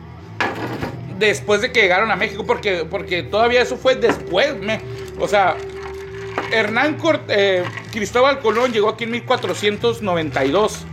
[1.19, 4.57] después de que llegaron a México, porque, porque todavía eso fue después.
[4.59, 4.81] me-
[5.19, 5.57] o sea,
[6.53, 10.85] Hernán Cort- eh, Cristóbal Colón llegó aquí en 1492.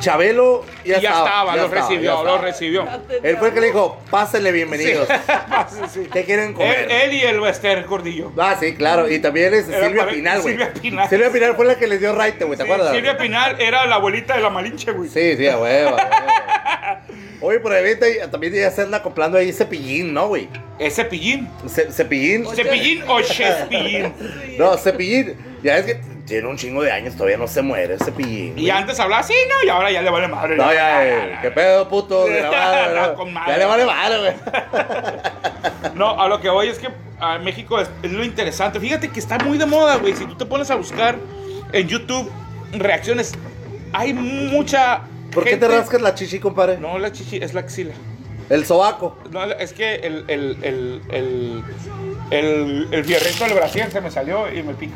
[0.00, 2.38] Chabelo ya, Y ya estaba, ya lo estaba, recibió, ya lo estaba.
[2.38, 2.88] recibió.
[3.22, 5.08] Él fue el que le dijo, pásenle bienvenidos.
[5.08, 6.08] Sí, sí.
[6.12, 6.90] ¿Qué quieren comer?
[6.90, 8.32] Él, él y el Wester Gordillo.
[8.38, 9.08] Ah, sí, claro.
[9.10, 10.54] Y también es Era Silvia Pinal, güey.
[10.54, 11.08] Silvia Pinal.
[11.08, 12.56] Silvia Pinal fue la que les dio raite, güey.
[12.58, 12.94] ¿Te Sí, acuerdas?
[12.94, 15.08] Silvia Pinal era la abuelita de la Malinche, güey.
[15.08, 15.96] Sí, sí, huevo.
[17.40, 17.96] Oye, por ahí
[18.30, 20.48] también ya hacerla acoplando ahí cepillín, ¿no, güey?
[20.78, 21.48] Es cepillín.
[21.66, 22.46] Ce- cepillín.
[22.54, 24.12] ¿Cepillín o chespillín?
[24.58, 25.36] No, cepillín.
[25.62, 28.58] Ya es que tiene un chingo de años, todavía no se muere cepillín.
[28.58, 28.70] Y güey.
[28.70, 30.56] antes hablaba así, no, y ahora ya le vale madre.
[30.56, 32.26] No, ya, eh, qué pedo, puto.
[32.26, 33.14] de la madre, ¿no?
[33.14, 33.52] Con madre.
[33.52, 34.34] Ya le vale madre, güey.
[35.94, 36.88] No, a lo que voy es que
[37.20, 38.80] a México es, es lo interesante.
[38.80, 40.14] Fíjate que está muy de moda, güey.
[40.14, 41.16] Si tú te pones a buscar
[41.72, 42.30] en YouTube
[42.72, 43.32] reacciones,
[43.92, 45.02] hay mucha.
[45.32, 46.78] ¿Por qué te rascas la chichi, compadre?
[46.78, 47.92] No, la chichi, es la axila.
[48.48, 49.18] El sobaco.
[49.30, 51.64] No, es que el, el, el, el,
[52.30, 54.94] el, el del brasier se me salió y me pica.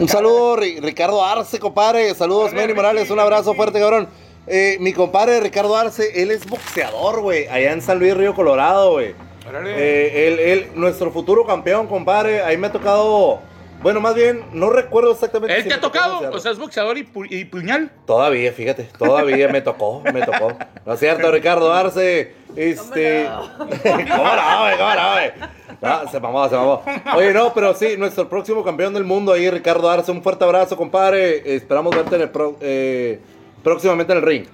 [0.00, 2.14] Un saludo, Ri- Ricardo Arce, compadre.
[2.14, 3.10] Saludos, Manny Morales.
[3.10, 4.08] Un abrazo fuerte, cabrón.
[4.46, 7.46] Eh, mi compadre Ricardo Arce, él es boxeador, güey.
[7.48, 9.14] Allá en San Luis, Río Colorado, güey.
[9.48, 9.72] Órale.
[9.76, 12.42] Eh, él, él, nuestro futuro campeón, compadre.
[12.42, 13.40] Ahí me ha tocado.
[13.82, 15.56] Bueno, más bien, no recuerdo exactamente.
[15.56, 16.30] ¿Él si te ha tocado?
[16.32, 17.90] O sea, es boxeador y, pu- y puñal.
[18.06, 20.56] Todavía, fíjate, todavía me tocó, me tocó.
[20.86, 22.34] No es cierto, Ricardo Arce.
[22.54, 23.26] Este.
[23.58, 24.76] ¿Cómo no, güey?
[24.78, 25.32] ¿Cómo no, güey?
[25.80, 26.82] No, se mamó, se mamó.
[27.16, 30.12] Oye, no, pero sí, nuestro próximo campeón del mundo ahí, Ricardo Arce.
[30.12, 31.54] Un fuerte abrazo, compadre.
[31.56, 33.20] Esperamos verte en el pro- eh,
[33.64, 34.46] próximamente en el ring.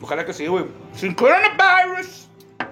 [0.00, 0.64] Ojalá que sí, güey.
[0.94, 2.28] Sin coronavirus.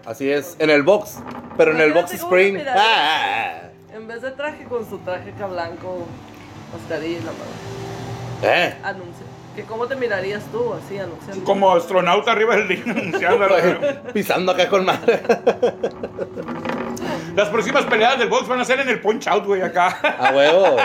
[0.06, 1.18] Así es, en el box,
[1.56, 2.54] pero en el box spring.
[2.54, 2.76] mirarías.
[2.78, 3.60] Ah,
[4.00, 6.06] En vez de traje con su traje acá blanco,
[6.72, 7.50] mascarilla y la mano.
[8.42, 8.74] eh.
[8.82, 9.26] Anuncia.
[9.54, 11.44] ¿Que ¿Cómo te mirarías tú así anunciando?
[11.44, 13.46] Como astronauta arriba del ring anunciando
[14.14, 15.20] Pisando acá con madre.
[17.36, 19.88] Las próximas peleas del box van a ser en el punch out, güey, acá.
[20.18, 20.76] A huevo.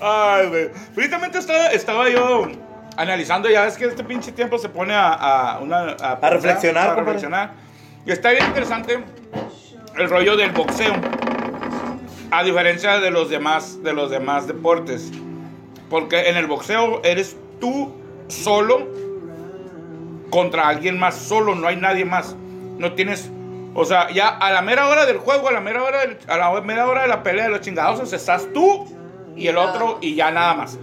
[0.00, 0.70] Ay, güey.
[0.96, 2.48] Precisamente estaba, estaba yo
[2.96, 6.90] analizando, ya ves que este pinche tiempo se pone a, a, una, a, pensar, reflexionar,
[6.90, 7.50] A reflexionar.
[8.04, 8.98] Y está bien interesante
[9.96, 10.92] el rollo del boxeo.
[12.30, 15.10] A diferencia de los demás, de los demás deportes.
[15.88, 17.92] Porque en el boxeo eres tú
[18.28, 18.88] solo
[20.30, 21.14] contra alguien más.
[21.14, 22.36] Solo, no hay nadie más.
[22.78, 23.30] No tienes.
[23.74, 26.60] O sea, ya a la mera hora del juego, a la mera hora, a la
[26.62, 28.86] mera hora de la pelea de los chingados, estás tú
[29.36, 30.78] y el otro y ya nada más.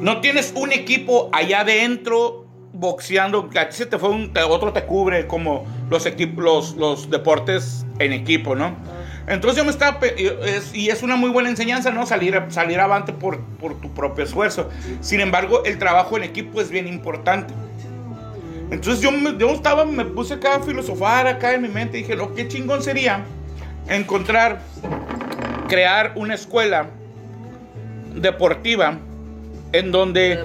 [0.00, 4.72] No tienes un equipo allá adentro boxeando, que a ti se te fue un, otro
[4.72, 8.76] te cubre como los, equipos, los deportes en equipo, ¿no?
[9.28, 9.98] Entonces yo me estaba,
[10.72, 12.06] y es, una muy buena enseñanza, ¿no?
[12.06, 14.70] Salir, salir avante por, por tu propio esfuerzo.
[15.00, 17.52] Sin embargo, el trabajo en equipo es bien importante.
[18.70, 22.02] Entonces yo, me, yo estaba, me puse acá a filosofar acá en mi mente y
[22.02, 23.24] dije, lo qué chingón sería
[23.88, 24.60] encontrar,
[25.68, 26.88] crear una escuela
[28.14, 28.98] deportiva
[29.72, 30.44] en de donde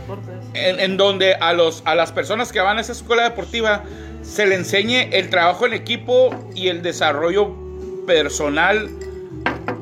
[0.53, 3.83] en donde a, los, a las personas que van a esa escuela deportiva
[4.21, 7.62] se le enseñe el trabajo en equipo y el desarrollo
[8.05, 8.89] personal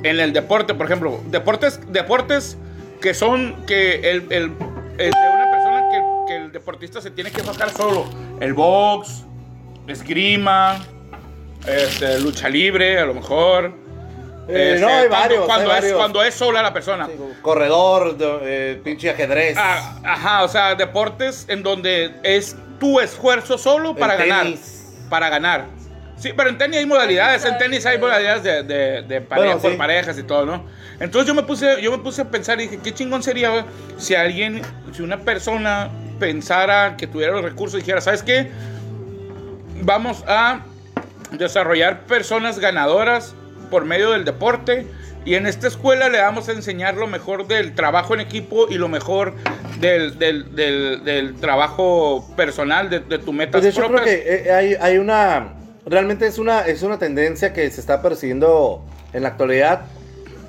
[0.03, 0.73] en el deporte.
[0.73, 2.57] Por ejemplo, deportes, deportes
[3.01, 4.51] que son que el, el-
[4.97, 8.05] el de una persona que, que el deportista se tiene que enfocar solo.
[8.39, 9.23] El box,
[9.87, 10.79] esgrima,
[11.67, 13.73] este, lucha libre, a lo mejor.
[14.47, 15.97] Eh, Este, no, hay cuando- varios, Cuando, hay es, varios.
[15.97, 17.07] cuando es sola la persona.
[17.41, 19.55] Corredor, de- eh, pinche ajedrez.
[19.57, 24.47] Ah, ajá, o sea, deportes en donde es tu esfuerzo solo para ganar.
[25.09, 25.65] Para ganar.
[26.21, 29.61] Sí, pero en tenis hay modalidades, en tenis hay modalidades de, de, de pareja, Bueno,
[29.61, 29.77] por sí.
[29.77, 30.63] parejas y todo, ¿no?
[30.99, 33.63] Entonces yo me puse, yo me puse a pensar y dije, qué chingón sería güey,
[33.97, 34.61] si alguien,
[34.93, 38.51] si una persona pensara que tuviera los recursos y dijera, ¿sabes qué?
[39.81, 40.61] Vamos a
[41.31, 43.33] desarrollar personas ganadoras
[43.71, 44.85] por medio del deporte
[45.25, 48.75] y en esta escuela le vamos a enseñar lo mejor del trabajo en equipo y
[48.75, 49.33] lo mejor
[49.79, 54.23] del, del, del- del trabajo personal, de, de tu metas Pues de hecho creo que
[54.47, 55.53] eh, hay, hay una,
[55.85, 59.81] realmente es una, es una tendencia que se está persiguiendo en la actualidad.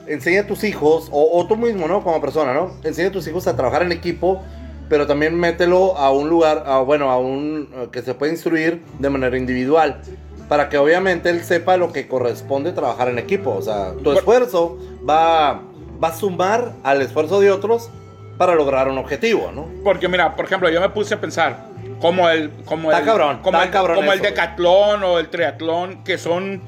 [0.07, 2.03] Enseña a tus hijos, o, o tú mismo, ¿no?
[2.03, 2.73] Como persona, ¿no?
[2.83, 4.43] Enseña a tus hijos a trabajar en equipo,
[4.89, 8.83] pero también mételo a un lugar, a, bueno, a un, eh, que se puede instruir
[8.99, 10.01] de manera individual.
[10.49, 13.55] Para que obviamente él sepa lo que corresponde trabajar en equipo.
[13.55, 14.77] O sea, tu esfuerzo
[15.09, 15.63] va,
[16.03, 17.89] va a sumar al esfuerzo de otros
[18.37, 19.67] para lograr un objetivo, ¿no?
[19.83, 21.72] Porque mira, por ejemplo, yo me puse a pensar
[22.03, 25.29] como el como Está el cabrón, como el, cabrón como el eso, decatlón o el
[25.31, 26.61] triatlón que son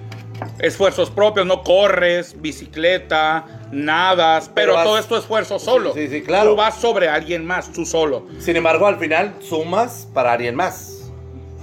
[0.58, 5.92] esfuerzos propios, no corres, bicicleta, nadas, pero, Pero vas- todo esto esfuerzo solo.
[5.92, 6.50] sí, sí, claro.
[6.50, 8.26] Tú vas sobre alguien más, tú solo.
[8.38, 11.10] Sin embargo, al final sumas para alguien más.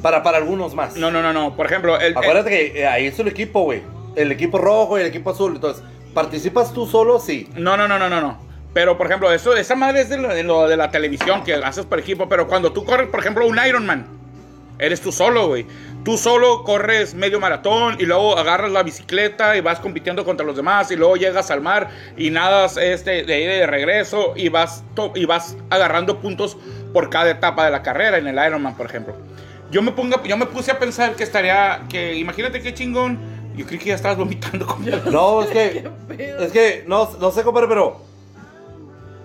[0.02, 0.96] Para, para algunos más.
[0.96, 1.56] No, no, no, no.
[1.56, 3.82] Por ejemplo, el, el- Acuérdate que eh, ahí es el equipo, güey.
[4.16, 5.54] El equipo rojo y el equipo azul.
[5.56, 7.20] Entonces, ¿participas tú solo?
[7.20, 7.48] Sí.
[7.56, 8.51] No, no, no, no, no, no.
[8.74, 11.56] Pero, por ejemplo, eso, esa madre es de lo, de lo de la televisión que
[11.56, 12.30] haces por equipo.
[12.30, 14.08] Pero cuando tú corres, por ejemplo, un Ironman,
[14.80, 15.66] eres tú solo, güey.
[16.06, 20.56] Tú solo corres medio maratón y luego agarras la bicicleta y vas compitiendo contra los
[20.56, 24.84] demás y luego llegas al mar y nadas este, de ahí de regreso y vas,
[24.96, 26.58] to- y vas agarrando puntos
[26.92, 29.14] por cada etapa de la carrera en el Ironman, por ejemplo.
[29.70, 33.20] Yo me, pongo, yo me puse a pensar que estaría, que imagínate qué chingón.
[33.56, 34.66] Yo creí que ya estabas vomitando.
[34.68, 35.88] como- No, es que.
[36.40, 38.10] es que, no, no sé, compadre, pero.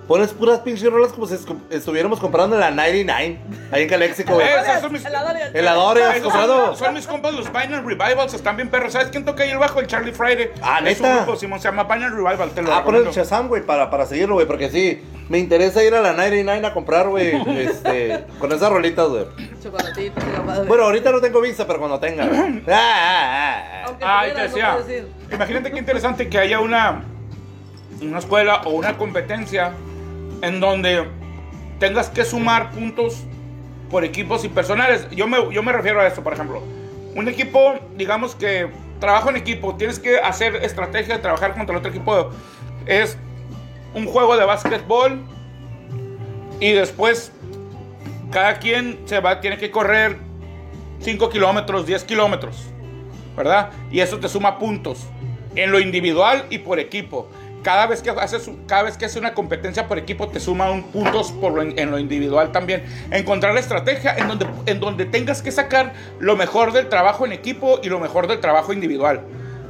[0.07, 1.34] Pones puras pinches rolas como si
[1.70, 3.38] estuviéramos comprando en la 99.
[3.72, 4.46] Ahí en Calexico, güey.
[4.46, 5.04] Esos son mis-.
[5.04, 6.76] Esos comprado?
[6.76, 8.92] son, mis compas, los Binary Revivals, están bien perros.
[8.92, 9.80] ¿Sabes quién toca ahí el bajo?
[9.80, 10.50] El Charlie Friday.
[10.62, 11.16] Ah, Es un ¿neta?
[11.24, 13.07] grupo, Simón, se llama Binary Revival, te lo Ah, pon el.
[13.11, 16.72] Shazam, güey, para, para seguirlo, güey, porque sí, me interesa ir a la 99 a
[16.72, 19.24] comprar, güey, este, con esas rolitas, güey.
[19.61, 20.20] Chocolatito.
[20.68, 22.26] Bueno, ahorita no tengo visa, pero cuando tenga.
[22.26, 22.62] güey.
[22.68, 24.20] Ah, ah, ah.
[24.20, 25.04] Ay, te tuvieras, no decía.
[25.32, 27.02] Imagínate qué interesante que haya una,
[28.00, 29.72] una escuela o una competencia
[30.43, 31.09] en donde
[31.78, 33.24] tengas que sumar puntos
[33.91, 35.09] por equipos y personales.
[35.11, 36.62] Yo me, yo me refiero a esto, por ejemplo.
[37.14, 38.68] Un equipo, digamos que
[39.01, 42.30] trabajo en equipo, tienes que hacer estrategia de trabajar contra el otro equipo.
[42.87, 43.16] Es
[43.95, 45.22] un juego de básquetbol
[46.61, 47.32] y después
[48.30, 50.18] cada quien se va, tiene que correr
[51.01, 52.70] 5 kilómetros, 10 kilómetros.
[53.37, 53.70] ¿verdad?
[53.93, 55.07] Y eso te suma puntos
[55.55, 57.28] en lo individual y por equipo.
[57.66, 60.84] Cada vez que haces, cada vez que haces una competencia por equipo te suma un
[60.84, 62.84] puntos por lo en lo individual también.
[63.10, 67.32] Encontrar la estrategia en donde, en donde tengas que sacar lo mejor del trabajo en
[67.32, 69.22] equipo y lo mejor del trabajo individual.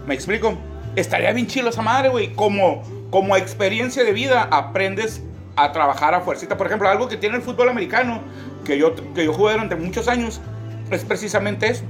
[0.07, 0.59] ¿Me explico?
[0.95, 2.35] Estaría bien chilo esa madre, güey.
[2.35, 5.23] Como, como experiencia de vida aprendes
[5.57, 6.59] a trabajar a fuercita.
[6.59, 8.21] Por ejemplo, algo que tiene el fútbol americano,
[8.67, 10.43] que yo, que yo jugué durante muchos años,
[10.91, 11.85] es precisamente eso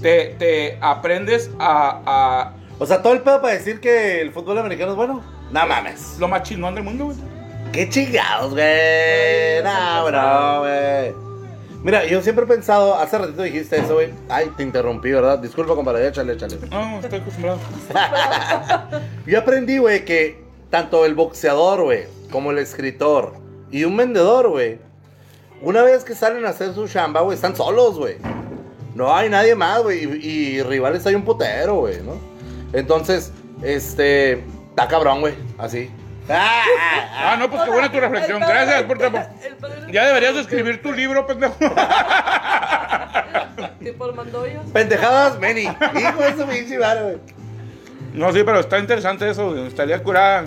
[0.00, 4.56] te, te aprendes a, a O sea, todo el pedo para decir que el fútbol
[4.56, 5.33] americano es bueno.
[5.54, 6.16] No mames.
[6.18, 7.16] lo más chingón del mundo, güey.
[7.70, 9.62] Qué chingados, güey.
[9.62, 11.14] No, bro, güey.
[11.84, 14.10] Mira, yo siempre he pensado, hace ratito dijiste eso, güey.
[14.28, 15.38] Ay, te interrumpí, ¿verdad?
[15.38, 16.58] Disculpa, compadre, échale, échale.
[16.68, 17.60] No, estoy acostumbrado.
[19.26, 23.34] Yo aprendí, güey, que tanto el boxeador, güey, como el escritor
[23.70, 24.80] y un vendedor, güey,
[25.62, 28.16] una vez que salen a hacer su chamba, güey, están solos, güey.
[28.96, 30.02] No hay nadie más, güey.
[30.02, 32.16] Y, y rivales hay un putero, güey, ¿no?
[32.72, 33.30] Entonces,
[33.62, 34.42] este.
[34.74, 35.34] Está cabrón, güey.
[35.56, 35.88] Así.
[36.28, 38.40] Ah, no, pues qué buena tu reflexión.
[38.40, 38.98] Gracias por
[39.92, 41.54] Ya deberías de escribir tu libro, pendejo.
[43.80, 44.64] Tipo el Mandoyos.
[44.72, 45.62] Pendejadas, Meni.
[45.62, 47.18] Hijo de su pinche güey.
[48.14, 49.50] No, sí, pero está interesante eso.
[49.50, 49.66] güey.
[49.66, 50.46] Estaría curada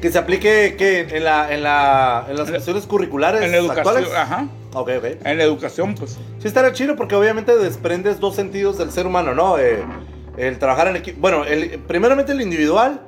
[0.00, 1.00] Que se aplique, ¿qué?
[1.10, 3.86] En, la, en, la, en las cuestiones curriculares en la educación.
[3.88, 4.14] actuales.
[4.14, 4.46] Ajá.
[4.72, 5.04] Ok, ok.
[5.24, 6.12] En la educación, pues.
[6.38, 9.58] Sí estaría chido porque obviamente desprendes dos sentidos del ser humano, ¿no?
[9.58, 9.82] Eh,
[10.36, 11.20] el trabajar en equipo.
[11.20, 13.00] Bueno, el, primeramente el individual,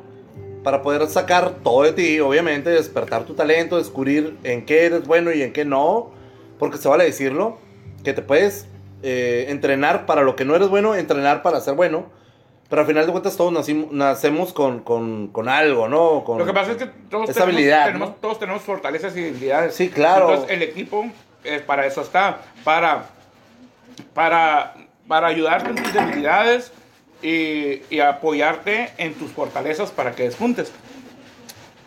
[0.62, 5.32] para poder sacar todo de ti, obviamente, despertar tu talento, descubrir en qué eres bueno
[5.32, 6.10] y en qué no,
[6.58, 7.58] porque se vale decirlo,
[8.04, 8.66] que te puedes
[9.02, 12.06] eh, entrenar para lo que no eres bueno, entrenar para ser bueno,
[12.68, 16.22] pero al final de cuentas todos nacimos, nacemos con, con, con algo, ¿no?
[16.24, 18.14] Con, Lo que pasa es que todos, tenemos, habilidad, tenemos- ¿no?
[18.16, 19.74] todos tenemos fortalezas y debilidades.
[19.74, 20.30] Sí, claro.
[20.30, 21.06] Entonces, el equipo
[21.44, 22.40] es para eso está.
[22.64, 23.06] Para,
[24.12, 24.74] para,
[25.06, 26.72] para ayudarte en tus debilidades
[27.22, 30.72] y, y apoyarte en tus fortalezas para que despuntes.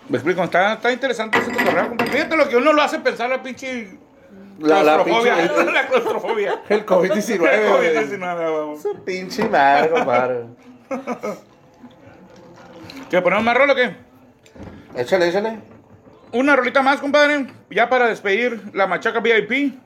[0.09, 2.05] Me explico, está, está interesante ese compa.
[2.05, 3.97] Fíjate lo que uno lo hace pensar la pinche
[4.59, 6.61] la, la la claustrofobia.
[6.69, 7.37] el COVID-19.
[7.37, 7.95] güey.
[7.95, 8.79] COVID-19, huevo.
[8.79, 10.45] Su pinche madre, compadre.
[13.09, 13.95] ¿Que ponemos más rol o qué?
[14.95, 15.59] Échale, échale.
[16.33, 17.47] Una rolita más, compadre.
[17.69, 19.79] Ya para despedir la machaca VIP.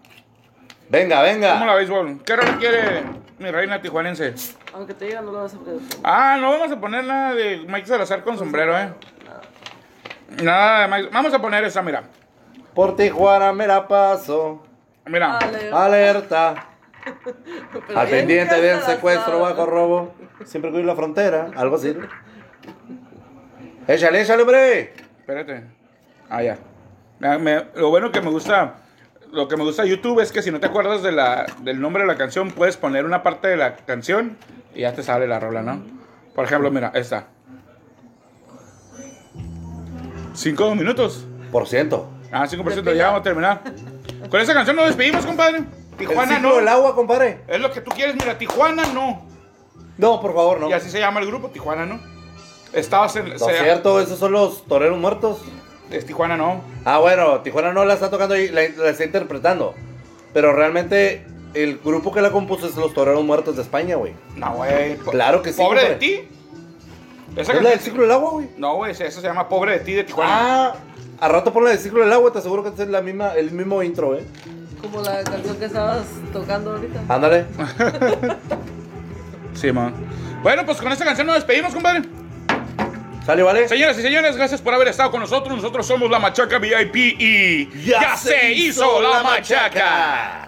[0.89, 1.53] Venga, venga.
[1.53, 2.21] ¿Cómo la béisbol?
[2.23, 3.03] ¿Qué rol quiere
[3.39, 4.33] mi reina tijuanense?
[4.73, 5.79] Aunque te digan, no lo vas a poder.
[6.03, 8.89] Ah, no vamos a poner nada de Mike Salazar con sombrero, eh.
[10.43, 11.09] Nada de Mike.
[11.13, 12.03] Vamos a poner esa, mira.
[12.73, 14.63] Por Tijuana me la paso.
[15.05, 15.37] Mira.
[15.37, 16.67] Ale, Alerta.
[17.87, 18.95] pero Al pendiente cansada.
[18.95, 20.15] secuestro bajo robo.
[20.43, 21.51] Siempre cuido la frontera.
[21.55, 21.95] Algo así.
[23.87, 24.93] Échale, échale, hombre.
[25.19, 25.63] Espérate.
[26.29, 26.57] Ah, ya.
[27.19, 28.75] Me- me- lo bueno que me gusta.
[29.35, 31.81] Lo que me gusta de YouTube es que si no te acuerdas de la, del
[31.81, 34.37] nombre de la canción, puedes poner una parte de la canción
[34.73, 35.83] y ya te sale la rola, ¿no?
[36.33, 37.27] Por ejemplo, mira, esta.
[40.33, 41.25] Cinco minutos.
[41.51, 42.09] Por ciento.
[42.31, 43.61] Ah, 5%, ya vamos a terminar.
[44.29, 45.57] Con esa canción nos despedimos, compadre.
[45.57, 46.55] El Tijuana no.
[46.55, 47.41] del agua, compadre.
[47.47, 49.25] Es lo que tú quieres, mira, Tijuana no.
[49.97, 50.69] No, por favor, no.
[50.69, 51.99] Y así se llama el grupo, Tijuana no.
[52.71, 53.27] Estabas en.
[53.27, 55.41] No es cierto, esos son los toreros muertos.
[55.91, 56.61] Es Tijuana no.
[56.83, 59.73] Ah, bueno, Tijuana no la está tocando y la, la está interpretando.
[60.33, 64.13] Pero realmente el grupo que la compuso es los toreros muertos de España, güey.
[64.35, 64.97] No, güey.
[64.97, 66.27] Claro que sí, Pobre de ti.
[67.35, 68.49] Esa ¿Es la del ciclo del agua, güey?
[68.57, 70.67] No, güey, eso se llama Pobre de ti de Tijuana.
[70.67, 70.75] Ah,
[71.19, 73.51] a rato pon la del ciclo del agua, te aseguro que es la misma, el
[73.51, 74.23] mismo intro, eh.
[74.81, 77.01] Como la canción que estabas tocando ahorita.
[77.09, 77.45] Ándale.
[79.55, 79.93] Sí, man.
[80.43, 82.01] Bueno, pues con esta canción nos despedimos, compadre.
[83.25, 83.67] Sale, ¿vale?
[83.67, 85.55] Señoras y señores, gracias por haber estado con nosotros.
[85.55, 90.44] Nosotros somos la Machaca VIP y ya, se hizo la machaca.